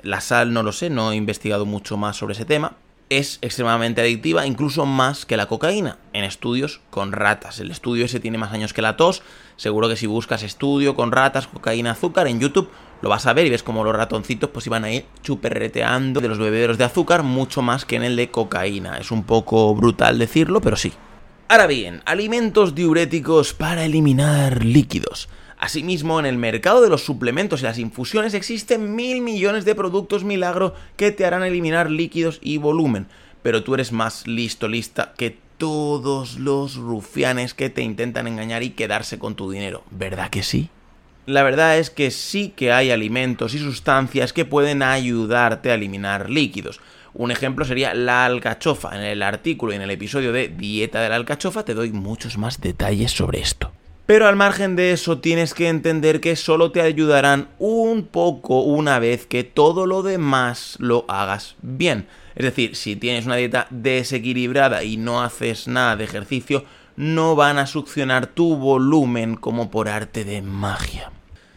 la 0.00 0.22
sal 0.22 0.54
no 0.54 0.62
lo 0.62 0.72
sé, 0.72 0.88
no 0.88 1.12
he 1.12 1.16
investigado 1.16 1.66
mucho 1.66 1.98
más 1.98 2.16
sobre 2.16 2.32
ese 2.32 2.46
tema, 2.46 2.76
es 3.10 3.38
extremadamente 3.42 4.00
adictiva, 4.00 4.46
incluso 4.46 4.86
más 4.86 5.26
que 5.26 5.36
la 5.36 5.46
cocaína, 5.46 5.98
en 6.12 6.24
estudios 6.24 6.80
con 6.90 7.10
ratas. 7.10 7.58
El 7.58 7.72
estudio 7.72 8.04
ese 8.04 8.20
tiene 8.20 8.38
más 8.38 8.52
años 8.52 8.72
que 8.72 8.82
la 8.82 8.96
tos, 8.96 9.22
seguro 9.56 9.88
que 9.88 9.96
si 9.96 10.06
buscas 10.06 10.44
estudio 10.44 10.94
con 10.94 11.10
ratas, 11.10 11.48
cocaína, 11.48 11.90
azúcar 11.90 12.28
en 12.28 12.38
YouTube, 12.38 12.70
lo 13.02 13.08
vas 13.08 13.26
a 13.26 13.32
ver 13.32 13.46
y 13.46 13.50
ves 13.50 13.64
como 13.64 13.82
los 13.82 13.96
ratoncitos 13.96 14.50
pues 14.50 14.66
iban 14.66 14.84
a 14.84 14.92
ir 14.92 15.06
chuperreteando 15.22 16.20
de 16.20 16.28
los 16.28 16.38
bebederos 16.38 16.78
de 16.78 16.84
azúcar 16.84 17.24
mucho 17.24 17.62
más 17.62 17.84
que 17.84 17.96
en 17.96 18.04
el 18.04 18.14
de 18.14 18.30
cocaína. 18.30 18.98
Es 18.98 19.10
un 19.10 19.24
poco 19.24 19.74
brutal 19.74 20.18
decirlo, 20.18 20.60
pero 20.60 20.76
sí. 20.76 20.92
Ahora 21.48 21.66
bien, 21.66 22.02
alimentos 22.04 22.76
diuréticos 22.76 23.54
para 23.54 23.84
eliminar 23.84 24.64
líquidos. 24.64 25.28
Asimismo, 25.60 26.18
en 26.18 26.24
el 26.24 26.38
mercado 26.38 26.80
de 26.80 26.88
los 26.88 27.04
suplementos 27.04 27.60
y 27.60 27.64
las 27.64 27.78
infusiones 27.78 28.32
existen 28.32 28.94
mil 28.96 29.20
millones 29.20 29.66
de 29.66 29.74
productos 29.74 30.24
milagro 30.24 30.74
que 30.96 31.10
te 31.10 31.26
harán 31.26 31.42
eliminar 31.42 31.90
líquidos 31.90 32.38
y 32.40 32.56
volumen. 32.56 33.08
Pero 33.42 33.62
tú 33.62 33.74
eres 33.74 33.92
más 33.92 34.26
listo, 34.26 34.68
lista 34.68 35.12
que 35.18 35.36
todos 35.58 36.38
los 36.38 36.76
rufianes 36.76 37.52
que 37.52 37.68
te 37.68 37.82
intentan 37.82 38.26
engañar 38.26 38.62
y 38.62 38.70
quedarse 38.70 39.18
con 39.18 39.34
tu 39.34 39.50
dinero. 39.50 39.84
¿Verdad 39.90 40.30
que 40.30 40.42
sí? 40.42 40.70
La 41.26 41.42
verdad 41.42 41.76
es 41.76 41.90
que 41.90 42.10
sí 42.10 42.54
que 42.56 42.72
hay 42.72 42.90
alimentos 42.90 43.52
y 43.52 43.58
sustancias 43.58 44.32
que 44.32 44.46
pueden 44.46 44.82
ayudarte 44.82 45.70
a 45.70 45.74
eliminar 45.74 46.30
líquidos. 46.30 46.80
Un 47.12 47.32
ejemplo 47.32 47.66
sería 47.66 47.92
la 47.92 48.24
alcachofa. 48.24 48.96
En 48.96 49.02
el 49.02 49.22
artículo 49.22 49.74
y 49.74 49.76
en 49.76 49.82
el 49.82 49.90
episodio 49.90 50.32
de 50.32 50.48
Dieta 50.48 51.02
de 51.02 51.10
la 51.10 51.16
alcachofa 51.16 51.66
te 51.66 51.74
doy 51.74 51.92
muchos 51.92 52.38
más 52.38 52.62
detalles 52.62 53.12
sobre 53.12 53.40
esto. 53.40 53.69
Pero 54.10 54.26
al 54.26 54.34
margen 54.34 54.74
de 54.74 54.90
eso 54.90 55.18
tienes 55.18 55.54
que 55.54 55.68
entender 55.68 56.20
que 56.20 56.34
solo 56.34 56.72
te 56.72 56.80
ayudarán 56.80 57.46
un 57.60 58.02
poco 58.02 58.62
una 58.62 58.98
vez 58.98 59.24
que 59.24 59.44
todo 59.44 59.86
lo 59.86 60.02
demás 60.02 60.74
lo 60.80 61.04
hagas 61.06 61.54
bien. 61.62 62.08
Es 62.34 62.44
decir, 62.44 62.74
si 62.74 62.96
tienes 62.96 63.26
una 63.26 63.36
dieta 63.36 63.68
desequilibrada 63.70 64.82
y 64.82 64.96
no 64.96 65.22
haces 65.22 65.68
nada 65.68 65.94
de 65.94 66.02
ejercicio, 66.02 66.64
no 66.96 67.36
van 67.36 67.58
a 67.58 67.68
succionar 67.68 68.26
tu 68.26 68.56
volumen 68.56 69.36
como 69.36 69.70
por 69.70 69.88
arte 69.88 70.24
de 70.24 70.42
magia. 70.42 71.12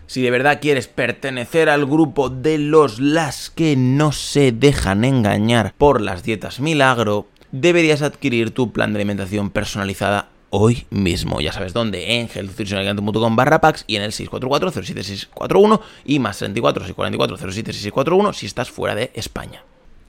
Si 0.05 0.21
de 0.21 0.29
verdad 0.29 0.59
quieres 0.61 0.87
pertenecer 0.87 1.69
al 1.69 1.87
grupo 1.87 2.29
de 2.29 2.59
los 2.59 2.99
las 2.99 3.49
que 3.49 3.75
no 3.75 4.11
se 4.11 4.51
dejan 4.51 5.05
engañar 5.05 5.73
por 5.75 6.01
las 6.01 6.21
dietas 6.21 6.59
milagro, 6.59 7.25
deberías 7.51 8.03
adquirir 8.03 8.51
tu 8.51 8.71
plan 8.71 8.93
de 8.93 8.99
alimentación 8.99 9.49
personalizada 9.49 10.27
hoy 10.55 10.85
mismo. 10.91 11.41
Ya 11.41 11.51
sabes 11.51 11.73
dónde, 11.73 12.19
en 12.19 12.29
healthnutritionalicante.com 12.33 13.35
barra 13.35 13.59
packs 13.59 13.83
y 13.87 13.95
en 13.95 14.03
el 14.03 14.11
644-07641 14.11 15.81
y 16.05 16.19
más 16.19 16.37
34 16.37 16.83
644 16.85 17.37
07641 17.37 18.33
si 18.33 18.45
estás 18.45 18.69
fuera 18.69 18.93
de 18.93 19.11
España. 19.15 19.63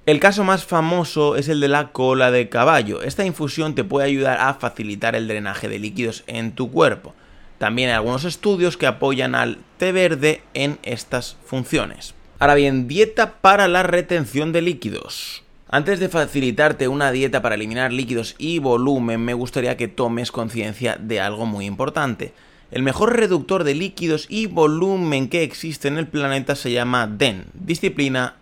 El 0.05 0.21
caso 0.21 0.45
más 0.45 0.67
famoso 0.67 1.37
es 1.37 1.49
el 1.49 1.61
de 1.61 1.69
la 1.69 1.93
cola 1.93 2.31
de 2.31 2.51
caballo. 2.51 3.01
Esta 3.01 3.25
infusión 3.25 3.75
te 3.75 3.85
puede 3.85 4.07
ayudar 4.07 4.39
a 4.39 4.53
facilitar 4.53 5.17
el 5.17 5.29
drenaje 5.29 5.67
de 5.67 5.79
líquidos 5.79 6.25
en 6.27 6.53
tu 6.53 6.71
cuerpo. 6.71 7.15
También 7.57 7.89
hay 7.89 7.95
algunos 7.95 8.25
estudios 8.25 8.77
que 8.77 8.87
apoyan 8.87 9.35
al 9.35 9.57
té 9.79 9.93
verde 9.93 10.43
en 10.53 10.79
estas 10.83 11.39
funciones. 11.47 12.15
Ahora 12.39 12.55
bien, 12.55 12.87
dieta 12.87 13.37
para 13.41 13.67
la 13.67 13.83
retención 13.83 14.53
de 14.53 14.61
líquidos. 14.61 15.44
Antes 15.75 15.99
de 15.99 16.09
facilitarte 16.09 16.87
una 16.87 17.11
dieta 17.11 17.43
para 17.43 17.57
eliminar 17.57 17.93
líquidos 17.93 18.37
y 18.39 18.61
volumen, 18.61 19.21
me 19.25 19.35
gustaría 19.35 19.77
que 19.77 19.89
tomes 19.89 20.31
conciencia 20.31 20.97
de 21.01 21.19
algo 21.19 21.47
muy 21.47 21.67
importante. 21.67 22.33
El 22.71 22.85
mejor 22.85 23.17
reductor 23.17 23.65
de 23.65 23.75
líquidos 23.75 24.27
y 24.29 24.47
volumen 24.47 25.29
que 25.29 25.43
existe 25.43 25.89
en 25.89 25.99
el 25.99 26.07
planeta 26.07 26.55
se 26.55 26.71
llama 26.71 27.09
DEN, 27.09 27.47
disciplina, 27.55 28.37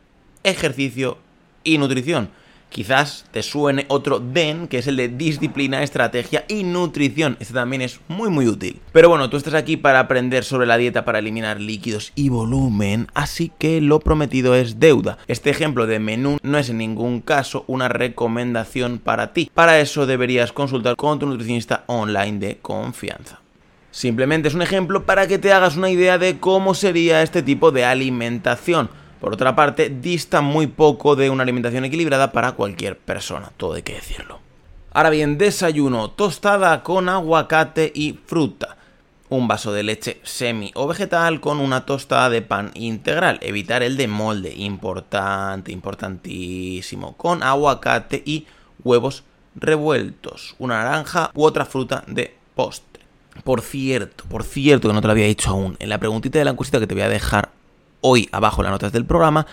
ejercicio 0.45 1.17
y 1.65 1.79
nutrición. 1.79 2.29
Quizás 2.73 3.27
te 3.33 3.43
suene 3.43 3.85
otro 3.89 4.19
DEN, 4.19 4.67
que 4.67 4.79
es 4.79 4.87
el 4.87 4.97
de 4.97 5.09
disciplina, 5.09 5.83
estrategia 5.83 6.47
y 6.49 6.65
nutrición. 6.65 7.37
Este 7.39 7.53
también 7.53 7.83
es 7.83 8.01
muy 8.09 8.31
muy 8.31 8.49
útil. 8.49 8.81
Pero 8.93 9.11
bueno, 9.11 9.29
tú 9.29 9.37
estás 9.37 9.53
aquí 9.53 9.77
para 9.77 10.01
aprender 10.01 10.43
sobre 10.43 10.67
la 10.67 10.79
dieta 10.79 11.05
para 11.05 11.19
eliminar 11.19 11.61
líquidos 11.61 12.13
y 12.15 12.31
volumen, 12.31 13.09
así 13.13 13.53
que 13.59 13.83
lo 13.83 14.01
prometido 14.01 14.55
es 14.55 14.81
deuda. 14.81 15.19
Este 15.29 15.51
ejemplo 15.51 15.87
de 15.87 15.99
menú 15.99 16.39
no 16.43 16.57
es 16.57 16.71
en 16.71 16.79
ningún 16.79 17.21
caso 17.21 17.65
una 17.67 17.91
recomendación 17.91 18.99
para 18.99 19.35
ti. 19.35 19.51
Para 19.53 19.79
eso 19.79 20.07
deberías 20.07 20.53
consultar 20.53 20.97
con 20.97 21.19
tu 21.19 21.27
nutricionista 21.27 21.85
online 21.89 22.39
de 22.39 22.57
confianza. 22.57 23.41
Simplemente 23.91 24.49
es 24.49 24.55
un 24.55 24.63
ejemplo 24.63 25.05
para 25.05 25.27
que 25.27 25.39
te 25.39 25.53
hagas 25.53 25.77
una 25.77 25.91
idea 25.91 26.17
de 26.17 26.39
cómo 26.39 26.73
sería 26.73 27.23
este 27.23 27.43
tipo 27.43 27.71
de 27.71 27.85
alimentación. 27.85 28.89
Por 29.23 29.35
otra 29.35 29.55
parte, 29.55 29.89
dista 29.89 30.41
muy 30.41 30.67
poco 30.67 31.15
de 31.15 31.31
una 31.31 31.45
alimentación 31.45 31.85
equilibrada 31.85 32.33
para 32.33 32.53
cualquier 32.53 32.99
persona, 32.99 33.53
todo 33.57 33.75
hay 33.75 33.83
que 33.83 33.95
decirlo. 33.95 34.41
Ahora 34.91 35.11
bien, 35.11 35.39
desayuno, 35.39 36.11
tostada 36.11 36.83
con 36.83 37.09
aguacate 37.09 37.93
y 37.95 38.19
fruta. 38.27 38.79
Un 39.29 39.47
vaso 39.47 39.73
de 39.73 39.85
leche 39.85 40.21
semi 40.25 40.73
o 40.75 40.89
vegetal 40.89 41.41
con 41.41 41.61
una 41.61 41.87
tostada 41.87 42.31
de 42.31 42.43
pan 42.43 42.73
integral. 42.75 43.39
Evitar 43.43 43.85
el 43.85 43.97
de 43.97 44.09
molde, 44.09 44.55
importante, 44.57 45.71
importantísimo. 45.71 47.17
Con 47.17 47.45
aguacate 47.45 48.25
y 48.27 48.49
huevos 48.83 49.23
revueltos. 49.55 50.57
Una 50.59 50.83
naranja 50.83 51.31
u 51.35 51.45
otra 51.45 51.65
fruta 51.65 52.03
de 52.09 52.37
postre. 52.57 53.05
Por 53.45 53.61
cierto, 53.61 54.25
por 54.25 54.43
cierto 54.43 54.89
que 54.89 54.95
no 54.95 55.01
te 55.01 55.07
lo 55.07 55.13
había 55.13 55.27
dicho 55.27 55.51
aún, 55.51 55.77
en 55.79 55.91
la 55.91 55.99
preguntita 55.99 56.41
de 56.41 56.45
la 56.45 56.51
encuesta 56.51 56.81
que 56.81 56.89
te 56.89 56.95
voy 56.95 57.05
a 57.05 57.09
dejar 57.09 57.62
hoy 58.03 58.29
abajo 58.31 58.61
en 58.61 58.65
las 58.65 58.73
notas 58.73 58.93
del 58.93 59.07
programa, 59.07 59.47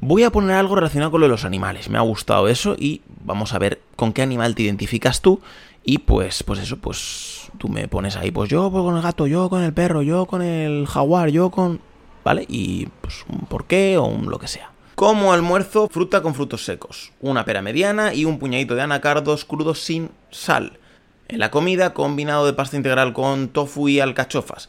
voy 0.00 0.24
a 0.24 0.30
poner 0.30 0.56
algo 0.56 0.74
relacionado 0.74 1.12
con 1.12 1.20
lo 1.20 1.26
de 1.26 1.30
los 1.30 1.44
animales. 1.44 1.88
Me 1.88 1.96
ha 1.96 2.02
gustado 2.02 2.48
eso 2.48 2.74
y 2.76 3.02
vamos 3.24 3.54
a 3.54 3.58
ver 3.60 3.80
con 3.94 4.12
qué 4.12 4.22
animal 4.22 4.56
te 4.56 4.64
identificas 4.64 5.22
tú. 5.22 5.40
Y 5.84 5.98
pues, 5.98 6.42
pues 6.42 6.60
eso, 6.60 6.76
pues 6.78 7.50
tú 7.58 7.68
me 7.68 7.88
pones 7.88 8.16
ahí, 8.16 8.30
pues 8.30 8.50
yo 8.50 8.70
con 8.70 8.96
el 8.96 9.02
gato, 9.02 9.26
yo 9.26 9.48
con 9.48 9.62
el 9.62 9.72
perro, 9.72 10.02
yo 10.02 10.26
con 10.26 10.42
el 10.42 10.86
jaguar, 10.86 11.30
yo 11.30 11.50
con... 11.50 11.80
¿Vale? 12.24 12.44
Y 12.48 12.86
pues 13.00 13.24
un 13.28 13.40
porqué 13.46 13.96
o 13.98 14.04
un 14.04 14.30
lo 14.30 14.38
que 14.38 14.46
sea. 14.46 14.70
Como 14.94 15.32
almuerzo, 15.32 15.88
fruta 15.88 16.22
con 16.22 16.34
frutos 16.34 16.64
secos, 16.64 17.12
una 17.20 17.44
pera 17.44 17.62
mediana 17.62 18.14
y 18.14 18.24
un 18.24 18.38
puñadito 18.38 18.76
de 18.76 18.82
anacardos 18.82 19.44
crudos 19.44 19.80
sin 19.80 20.10
sal. 20.30 20.78
En 21.26 21.40
la 21.40 21.50
comida, 21.50 21.94
combinado 21.94 22.46
de 22.46 22.52
pasta 22.52 22.76
integral 22.76 23.12
con 23.12 23.48
tofu 23.48 23.88
y 23.88 23.98
alcachofas. 23.98 24.68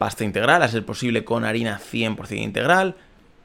Pasta 0.00 0.24
integral, 0.24 0.62
a 0.62 0.68
ser 0.68 0.86
posible 0.86 1.24
con 1.26 1.44
harina 1.44 1.78
100% 1.78 2.42
integral. 2.42 2.96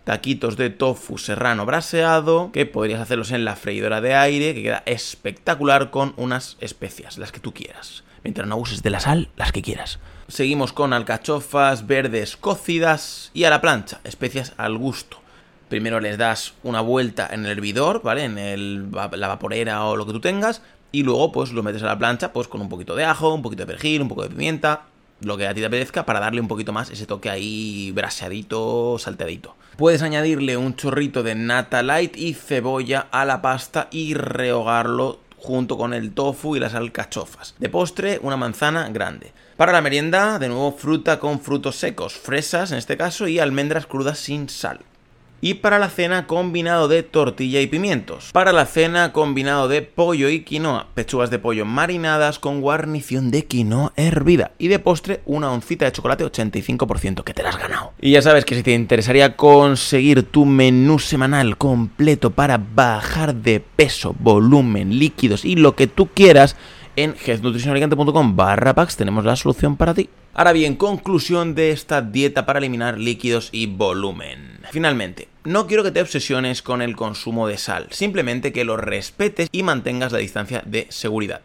Taquitos 0.06 0.56
de 0.56 0.70
tofu 0.70 1.18
serrano 1.18 1.66
braseado, 1.66 2.54
que 2.54 2.66
podrías 2.66 3.02
hacerlos 3.02 3.32
en 3.32 3.44
la 3.44 3.58
freidora 3.58 4.00
de 4.00 4.16
aire, 4.16 4.54
que 4.56 4.64
queda 4.64 4.82
espectacular 4.86 5.92
con 5.92 6.14
unas 6.16 6.56
especias, 6.62 7.18
las 7.18 7.34
que 7.34 7.42
tú 7.42 7.54
quieras. 7.54 8.06
Mientras 8.24 8.48
no 8.48 8.56
uses 8.56 8.82
de 8.84 8.90
la 8.90 9.02
sal, 9.02 9.28
las 9.36 9.52
que 9.52 9.62
quieras. 9.62 10.00
Seguimos 10.30 10.72
con 10.72 10.94
alcachofas 10.94 11.88
verdes 11.88 12.38
cocidas 12.38 13.32
y 13.34 13.44
a 13.44 13.50
la 13.50 13.60
plancha, 13.60 14.00
especias 14.06 14.54
al 14.56 14.78
gusto. 14.78 15.20
Primero 15.68 16.00
les 16.00 16.18
das 16.18 16.54
una 16.64 16.80
vuelta 16.80 17.28
en 17.30 17.44
el 17.44 17.52
hervidor, 17.52 18.02
¿vale? 18.02 18.24
En 18.24 18.38
el, 18.38 18.94
la 18.94 19.28
vaporera 19.28 19.84
o 19.84 19.98
lo 19.98 20.06
que 20.06 20.14
tú 20.14 20.22
tengas. 20.22 20.62
Y 20.94 21.04
luego, 21.04 21.34
pues 21.34 21.52
lo 21.52 21.64
metes 21.64 21.84
a 21.84 21.88
la 21.88 22.00
plancha, 22.00 22.32
pues 22.32 22.48
con 22.48 22.62
un 22.62 22.70
poquito 22.70 22.96
de 22.96 23.04
ajo, 23.04 23.34
un 23.34 23.42
poquito 23.42 23.64
de 23.64 23.68
perejil, 23.68 24.04
un 24.04 24.08
poco 24.08 24.24
de 24.24 24.30
pimienta, 24.30 24.84
lo 25.22 25.38
que 25.38 25.48
a 25.48 25.54
ti 25.54 25.62
te 25.62 25.68
apetezca, 25.68 26.06
para 26.06 26.20
darle 26.20 26.42
un 26.42 26.48
poquito 26.48 26.74
más 26.74 26.90
ese 26.90 27.06
toque 27.06 27.30
ahí 27.30 27.92
braseadito, 27.94 28.98
salteadito. 29.00 29.56
Puedes 29.78 30.02
añadirle 30.02 30.58
un 30.58 30.76
chorrito 30.76 31.24
de 31.24 31.36
nata 31.36 31.84
light 31.84 32.16
y 32.18 32.34
cebolla 32.34 33.08
a 33.12 33.26
la 33.26 33.42
pasta 33.42 33.88
y 33.92 34.14
rehogarlo 34.14 35.20
junto 35.38 35.78
con 35.78 35.94
el 35.94 36.12
tofu 36.12 36.56
y 36.56 36.60
las 36.60 36.74
alcachofas. 36.74 37.56
De 37.60 37.70
postre, 37.70 38.20
una 38.22 38.38
manzana 38.38 38.90
grande. 38.90 39.32
Para 39.58 39.72
la 39.72 39.82
merienda, 39.82 40.40
de 40.40 40.48
nuevo 40.48 40.72
fruta 40.74 41.20
con 41.20 41.40
frutos 41.40 41.76
secos, 41.76 42.14
fresas 42.14 42.72
en 42.72 42.78
este 42.78 42.98
caso 42.98 43.28
y 43.28 43.40
almendras 43.40 43.86
crudas 43.86 44.18
sin 44.18 44.50
sal. 44.50 44.80
Y 45.46 45.54
para 45.54 45.78
la 45.78 45.92
cena 45.92 46.26
combinado 46.26 46.88
de 46.88 47.04
tortilla 47.04 47.62
y 47.62 47.68
pimientos. 47.68 48.32
Para 48.32 48.52
la 48.52 48.66
cena 48.66 49.14
combinado 49.14 49.68
de 49.68 49.84
pollo 49.84 50.28
y 50.28 50.40
quinoa, 50.40 50.88
pechugas 50.96 51.30
de 51.30 51.38
pollo 51.38 51.66
marinadas 51.66 52.40
con 52.40 52.62
guarnición 52.62 53.30
de 53.30 53.46
quinoa 53.46 53.94
hervida. 53.96 54.54
Y 54.58 54.70
de 54.70 54.80
postre 54.80 55.22
una 55.28 55.52
oncita 55.52 55.86
de 55.86 55.92
chocolate 55.92 56.26
85% 56.26 57.24
que 57.24 57.36
te 57.36 57.44
la 57.44 57.50
has 57.50 57.60
ganado. 57.60 57.94
Y 58.02 58.10
ya 58.10 58.24
sabes 58.24 58.44
que 58.44 58.56
si 58.56 58.64
te 58.64 58.74
interesaría 58.74 59.36
conseguir 59.36 60.24
tu 60.24 60.46
menú 60.46 60.98
semanal 60.98 61.60
completo 61.60 62.32
para 62.32 62.58
bajar 62.58 63.36
de 63.36 63.60
peso, 63.60 64.16
volumen, 64.18 64.98
líquidos 64.98 65.46
y 65.46 65.58
lo 65.58 65.76
que 65.76 65.86
tú 65.86 66.08
quieras, 66.08 66.56
en 66.96 67.16
healthnutritionalicante.com 67.26 68.36
barra 68.36 68.74
packs 68.74 68.98
tenemos 68.98 69.26
la 69.26 69.36
solución 69.36 69.78
para 69.78 69.94
ti. 69.94 70.10
Ahora 70.34 70.52
bien, 70.52 70.76
conclusión 70.76 71.56
de 71.56 71.72
esta 71.72 72.02
dieta 72.02 72.46
para 72.46 72.60
eliminar 72.60 73.00
líquidos 73.00 73.50
y 73.52 73.68
volumen. 73.68 74.60
Finalmente, 74.72 75.30
no 75.46 75.68
quiero 75.68 75.84
que 75.84 75.92
te 75.92 76.02
obsesiones 76.02 76.62
con 76.62 76.82
el 76.82 76.96
consumo 76.96 77.48
de 77.48 77.58
sal, 77.58 77.88
simplemente 77.92 78.52
que 78.52 78.66
lo 78.66 78.76
respetes 78.78 79.48
y 79.52 79.64
mantengas 79.64 80.12
la 80.12 80.18
distancia 80.18 80.62
de 80.66 80.88
seguridad. 80.90 81.42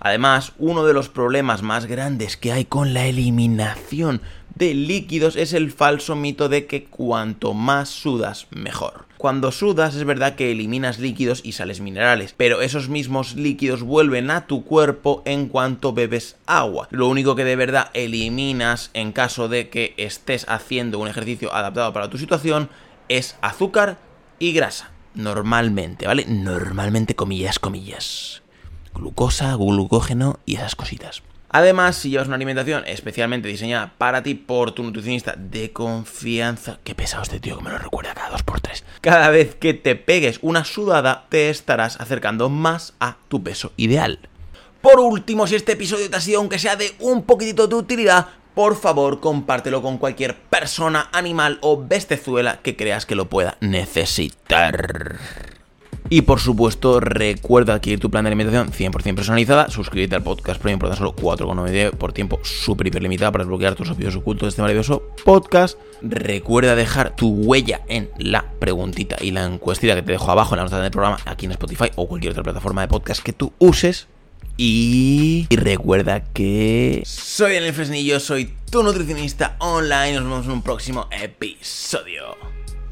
Además, 0.00 0.52
uno 0.58 0.84
de 0.84 0.94
los 0.94 1.08
problemas 1.08 1.62
más 1.62 1.86
grandes 1.86 2.36
que 2.36 2.50
hay 2.50 2.64
con 2.64 2.92
la 2.92 3.06
eliminación 3.06 4.20
de 4.54 4.74
líquidos 4.74 5.36
es 5.36 5.52
el 5.52 5.72
falso 5.72 6.16
mito 6.16 6.48
de 6.48 6.66
que 6.66 6.84
cuanto 6.84 7.54
más 7.54 7.88
sudas, 7.88 8.46
mejor. 8.50 9.06
Cuando 9.16 9.52
sudas 9.52 9.94
es 9.94 10.04
verdad 10.04 10.34
que 10.34 10.50
eliminas 10.50 10.98
líquidos 10.98 11.42
y 11.44 11.52
sales 11.52 11.80
minerales, 11.80 12.34
pero 12.36 12.60
esos 12.60 12.88
mismos 12.88 13.36
líquidos 13.36 13.82
vuelven 13.82 14.30
a 14.30 14.46
tu 14.46 14.64
cuerpo 14.64 15.22
en 15.24 15.48
cuanto 15.48 15.92
bebes 15.92 16.36
agua. 16.46 16.88
Lo 16.90 17.08
único 17.08 17.36
que 17.36 17.44
de 17.44 17.56
verdad 17.56 17.90
eliminas 17.94 18.90
en 18.94 19.12
caso 19.12 19.48
de 19.48 19.68
que 19.68 19.94
estés 19.96 20.44
haciendo 20.48 20.98
un 20.98 21.08
ejercicio 21.08 21.54
adaptado 21.54 21.92
para 21.92 22.10
tu 22.10 22.18
situación 22.18 22.68
es 23.08 23.36
azúcar 23.42 23.98
y 24.38 24.52
grasa. 24.52 24.90
Normalmente, 25.14 26.06
¿vale? 26.06 26.24
Normalmente 26.26 27.14
comillas, 27.14 27.58
comillas. 27.58 28.42
Glucosa, 28.94 29.54
glucógeno 29.54 30.40
y 30.46 30.56
esas 30.56 30.74
cositas. 30.74 31.22
Además, 31.52 31.96
si 31.96 32.08
llevas 32.08 32.28
una 32.28 32.36
alimentación 32.36 32.82
especialmente 32.86 33.46
diseñada 33.46 33.92
para 33.98 34.22
ti 34.22 34.34
por 34.34 34.72
tu 34.72 34.82
nutricionista 34.82 35.34
de 35.36 35.70
confianza, 35.70 36.78
qué 36.82 36.94
pesado 36.94 37.24
este 37.24 37.40
tío 37.40 37.58
que 37.58 37.64
me 37.64 37.70
lo 37.70 37.76
recuerda 37.76 38.14
cada 38.14 38.38
2x3. 38.38 38.82
Cada 39.02 39.28
vez 39.28 39.54
que 39.54 39.74
te 39.74 39.94
pegues 39.94 40.38
una 40.40 40.64
sudada, 40.64 41.26
te 41.28 41.50
estarás 41.50 42.00
acercando 42.00 42.48
más 42.48 42.94
a 43.00 43.18
tu 43.28 43.42
peso 43.42 43.72
ideal. 43.76 44.18
Por 44.80 44.98
último, 44.98 45.46
si 45.46 45.54
este 45.54 45.72
episodio 45.72 46.08
te 46.08 46.16
ha 46.16 46.20
sido, 46.20 46.40
aunque 46.40 46.58
sea 46.58 46.76
de 46.76 46.90
un 47.00 47.22
poquitito 47.24 47.66
de 47.66 47.74
utilidad, 47.74 48.28
por 48.54 48.74
favor 48.74 49.20
compártelo 49.20 49.82
con 49.82 49.98
cualquier 49.98 50.34
persona, 50.36 51.10
animal 51.12 51.58
o 51.60 51.84
bestezuela 51.84 52.60
que 52.62 52.76
creas 52.76 53.04
que 53.04 53.14
lo 53.14 53.28
pueda 53.28 53.58
necesitar. 53.60 55.18
Y 56.12 56.20
por 56.20 56.40
supuesto, 56.40 57.00
recuerda 57.00 57.72
adquirir 57.72 57.98
tu 57.98 58.10
plan 58.10 58.24
de 58.24 58.28
alimentación 58.28 58.70
100% 58.70 59.14
personalizada, 59.14 59.70
suscríbete 59.70 60.14
al 60.14 60.22
podcast 60.22 60.60
premium 60.60 60.78
por 60.78 60.90
tan 60.90 60.98
solo 60.98 61.16
4,9 61.16 61.92
por 61.92 62.12
tiempo 62.12 62.38
súper 62.42 62.88
hiper 62.88 63.02
limitado 63.02 63.32
para 63.32 63.44
desbloquear 63.44 63.76
tus 63.76 63.88
objetivos 63.88 64.16
ocultos 64.16 64.44
de 64.44 64.48
este 64.50 64.60
maravilloso 64.60 65.02
podcast. 65.24 65.78
Recuerda 66.02 66.76
dejar 66.76 67.16
tu 67.16 67.30
huella 67.30 67.80
en 67.88 68.10
la 68.18 68.44
preguntita 68.58 69.16
y 69.22 69.30
la 69.30 69.46
encuestita 69.46 69.94
que 69.94 70.02
te 70.02 70.12
dejo 70.12 70.30
abajo 70.30 70.54
en 70.54 70.58
la 70.58 70.64
nota 70.64 70.82
del 70.82 70.90
programa, 70.90 71.16
aquí 71.24 71.46
en 71.46 71.52
Spotify 71.52 71.86
o 71.96 72.06
cualquier 72.06 72.32
otra 72.32 72.42
plataforma 72.42 72.82
de 72.82 72.88
podcast 72.88 73.22
que 73.22 73.32
tú 73.32 73.54
uses. 73.58 74.06
Y, 74.58 75.46
recuerda 75.50 76.24
que 76.24 77.02
soy 77.06 77.54
Daniel 77.54 77.72
Fresnillo, 77.72 78.20
soy 78.20 78.52
tu 78.70 78.82
nutricionista 78.82 79.56
online. 79.60 80.12
Nos 80.12 80.24
vemos 80.24 80.44
en 80.44 80.52
un 80.52 80.62
próximo 80.62 81.08
episodio. 81.10 82.36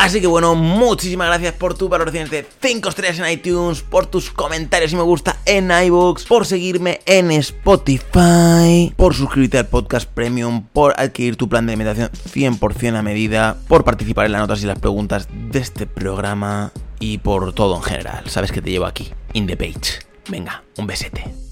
Así 0.00 0.22
que 0.22 0.26
bueno, 0.26 0.54
muchísimas 0.54 1.26
gracias 1.26 1.52
por 1.52 1.74
tu 1.74 1.90
valoración 1.90 2.30
de 2.30 2.46
5 2.62 2.88
estrellas 2.88 3.18
en 3.18 3.30
iTunes, 3.30 3.82
por 3.82 4.06
tus 4.06 4.30
comentarios 4.30 4.94
y 4.94 4.96
me 4.96 5.02
gusta 5.02 5.36
en 5.44 5.70
iBooks, 5.70 6.24
por 6.24 6.46
seguirme 6.46 7.02
en 7.04 7.30
Spotify, 7.32 8.94
por 8.96 9.14
suscribirte 9.14 9.58
al 9.58 9.66
podcast 9.66 10.08
premium, 10.08 10.64
por 10.72 10.98
adquirir 10.98 11.36
tu 11.36 11.50
plan 11.50 11.66
de 11.66 11.74
alimentación 11.74 12.10
100% 12.10 12.96
a 12.96 13.02
medida, 13.02 13.58
por 13.68 13.84
participar 13.84 14.24
en 14.24 14.32
las 14.32 14.40
notas 14.40 14.62
y 14.62 14.66
las 14.66 14.78
preguntas 14.78 15.28
de 15.30 15.58
este 15.58 15.86
programa 15.86 16.72
y 16.98 17.18
por 17.18 17.52
todo 17.52 17.76
en 17.76 17.82
general. 17.82 18.24
Sabes 18.26 18.52
que 18.52 18.62
te 18.62 18.70
llevo 18.70 18.86
aquí, 18.86 19.10
in 19.34 19.46
the 19.46 19.56
page. 19.58 20.00
Venga, 20.30 20.64
un 20.78 20.86
besete. 20.86 21.49